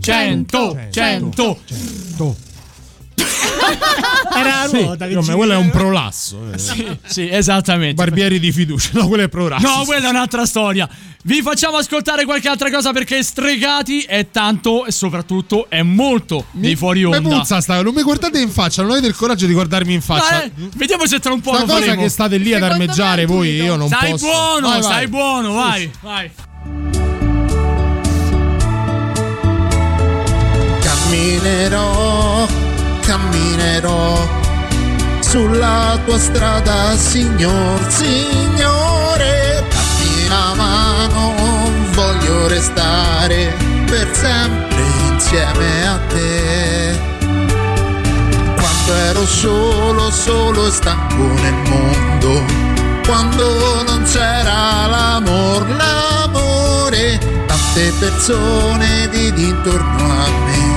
[0.00, 2.36] 100, 100, 100.
[4.34, 5.36] Era la Sì, ruota che insomma, gira.
[5.36, 6.38] quello è un prolasso.
[6.52, 6.58] eh.
[6.58, 7.94] Sì, sì, esattamente.
[7.94, 8.90] Barbieri di fiducia.
[8.94, 9.66] No, quello è prolasso.
[9.66, 10.88] No, quella è un'altra storia.
[11.24, 16.74] Vi facciamo ascoltare qualche altra cosa perché Stregati è tanto e soprattutto è molto di
[16.76, 17.36] fuori Mi onda.
[17.38, 20.38] puzza sta, non mi guardate in faccia, non avete il coraggio di guardarmi in faccia.
[20.38, 22.02] Dai, vediamo se tra un po' Sta lo cosa faremo.
[22.02, 24.26] che state lì ad armeggiare me voi, io non Stai posso.
[24.26, 24.82] buono, Vai, vai.
[24.82, 26.30] stai buono, vai, vai.
[31.08, 32.46] Camminerò,
[33.18, 34.28] camminerò
[35.20, 39.64] sulla tua strada, signor, signore.
[39.68, 41.34] Dammi la mano,
[41.92, 43.54] voglio restare
[43.86, 46.98] per sempre insieme a te.
[48.54, 52.44] Quando ero solo, solo e stanco nel mondo,
[53.04, 60.67] quando non c'era l'amor, l'amore, tante persone di dintorno a me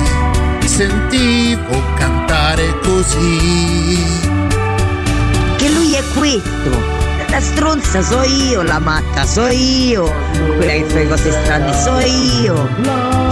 [0.72, 3.98] sentivo cantare così.
[5.58, 7.00] Che lui è questo.
[7.28, 10.10] La stronza so io, la matta so io,
[10.56, 12.68] quella che fa le cose strane so io.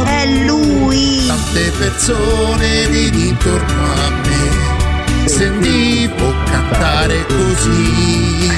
[0.04, 1.26] È lui.
[1.26, 8.50] Tante persone di dintorno a me sentivo cantare così.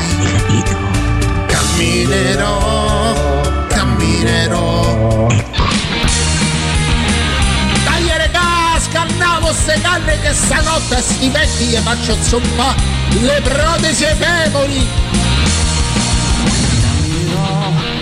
[1.47, 3.15] Camminerò,
[3.69, 5.62] camminerò.
[9.53, 12.75] Ste canne che stanotte sti vecchi e faccio zoppa
[13.21, 14.89] le protesi ai femori.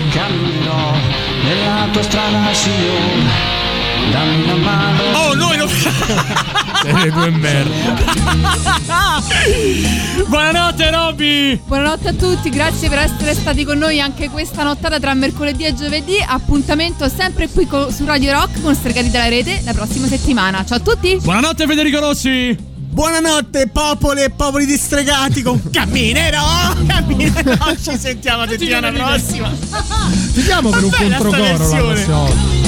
[0.09, 0.95] Cammino
[1.43, 3.60] nella tua strada, signore.
[4.09, 5.03] Dammi una mano.
[5.17, 5.69] Oh, noi non.
[6.81, 7.69] Siete due merda.
[10.27, 11.61] Buonanotte, Robby.
[11.65, 15.75] Buonanotte a tutti, grazie per essere stati con noi anche questa nottata tra mercoledì e
[15.75, 16.15] giovedì.
[16.25, 20.65] Appuntamento sempre qui co- su Radio Rock con Stregati della Rete la prossima settimana.
[20.65, 21.17] Ciao a tutti!
[21.21, 22.57] Buonanotte, Federico Rossi.
[22.91, 29.49] Buonanotte popoli e popoli distregati con Camminerò, camminerò, ci sentiamo settimana prossima.
[30.33, 32.60] Vediamo per un controcoro la prossima volta.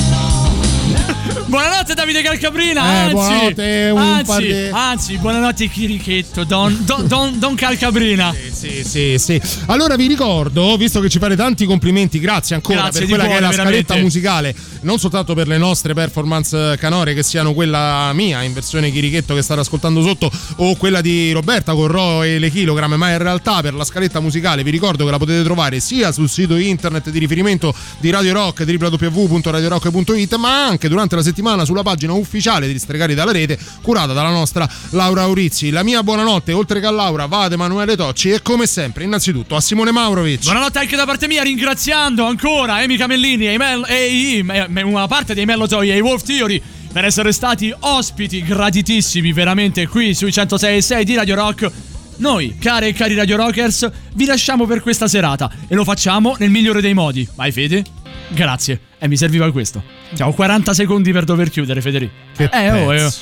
[1.46, 2.82] Buonanotte, Davide Calcabrina.
[2.82, 6.44] Eh, anzi, buonanotte, un par anzi, anzi, buonanotte, Chirichetto.
[6.44, 8.34] Don, don, don, don Calcabrina.
[8.52, 9.40] Sì, sì, sì.
[9.68, 13.38] Allora vi ricordo, visto che ci fate tanti complimenti, grazie ancora Grazie per quella che
[13.38, 14.02] è la scaletta veramente.
[14.02, 19.36] musicale, non soltanto per le nostre performance canore, che siano quella mia in versione chirichetto
[19.36, 23.18] che state ascoltando sotto, o quella di Roberta con Ro e le chilogramme, ma in
[23.20, 27.10] realtà per la scaletta musicale vi ricordo che la potete trovare sia sul sito internet
[27.10, 32.80] di riferimento di Radio Rock, www.radiorock.it, ma anche durante la settimana sulla pagina ufficiale di
[32.80, 35.70] Stregati dalla Rete, curata dalla nostra Laura Aurizzi.
[35.70, 39.56] La mia buonanotte, oltre che a Laura, va ad Emanuele Tocci e come sempre, innanzitutto
[39.56, 40.44] a Simone Maurovic.
[40.44, 45.34] Buonanotte anche da parte mia, ringraziando ancora Amy Camellini e, Mel- e e- una parte
[45.34, 46.62] dei Mellotoi e i Wolf Theory
[46.92, 51.72] per essere stati ospiti graditissimi veramente qui sui 106.6 di Radio Rock.
[52.18, 56.52] noi, care e cari Radio Rockers, vi lasciamo per questa serata e lo facciamo nel
[56.52, 57.28] migliore dei modi.
[57.36, 57.84] Vai Fede?
[58.30, 58.80] Grazie.
[59.00, 59.84] E mi serviva questo.
[60.22, 62.14] Ho 40 secondi per dover chiudere, Federico.
[62.36, 63.14] Che eh, oh, eh, oh.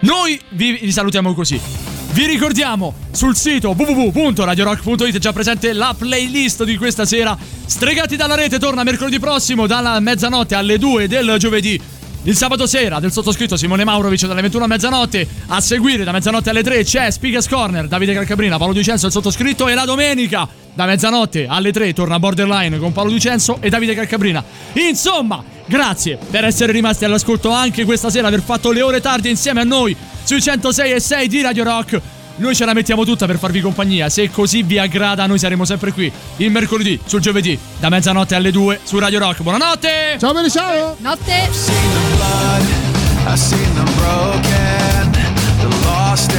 [0.00, 1.60] Noi vi, vi salutiamo così.
[2.14, 7.36] Vi ricordiamo sul sito www.radiorock.it è già presente la playlist di questa sera.
[7.66, 11.80] Stregati dalla rete torna mercoledì prossimo dalla mezzanotte alle 2 del giovedì.
[12.26, 15.28] Il sabato sera del sottoscritto Simone Maurovic dalle 21 a mezzanotte.
[15.48, 19.68] A seguire da mezzanotte alle 3 c'è Speakers Corner, Davide Calcabrina, Paolo Dicenzo, il sottoscritto.
[19.68, 24.42] E la domenica da mezzanotte alle 3 torna Borderline con Paolo Dicenzo e Davide Calcabrina.
[24.72, 29.60] Insomma, grazie per essere rimasti all'ascolto anche questa sera, aver fatto le ore tardi insieme
[29.60, 32.00] a noi sui 106 e 6 di Radio Rock.
[32.36, 34.08] Noi ce la mettiamo tutta per farvi compagnia.
[34.08, 38.50] Se così vi aggrada, noi saremo sempre qui il mercoledì, sul giovedì, da mezzanotte alle
[38.50, 39.42] 2 su Radio Rock.
[39.42, 40.16] Buonanotte!
[40.18, 40.96] Ciao belli, ciao!
[40.98, 41.32] Notte!
[43.26, 45.12] I've seen them broken,
[45.60, 46.34] the lost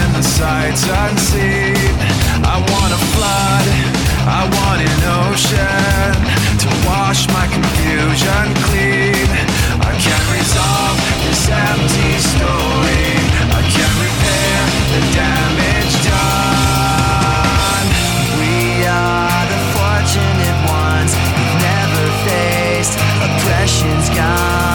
[23.86, 24.75] passion's gone.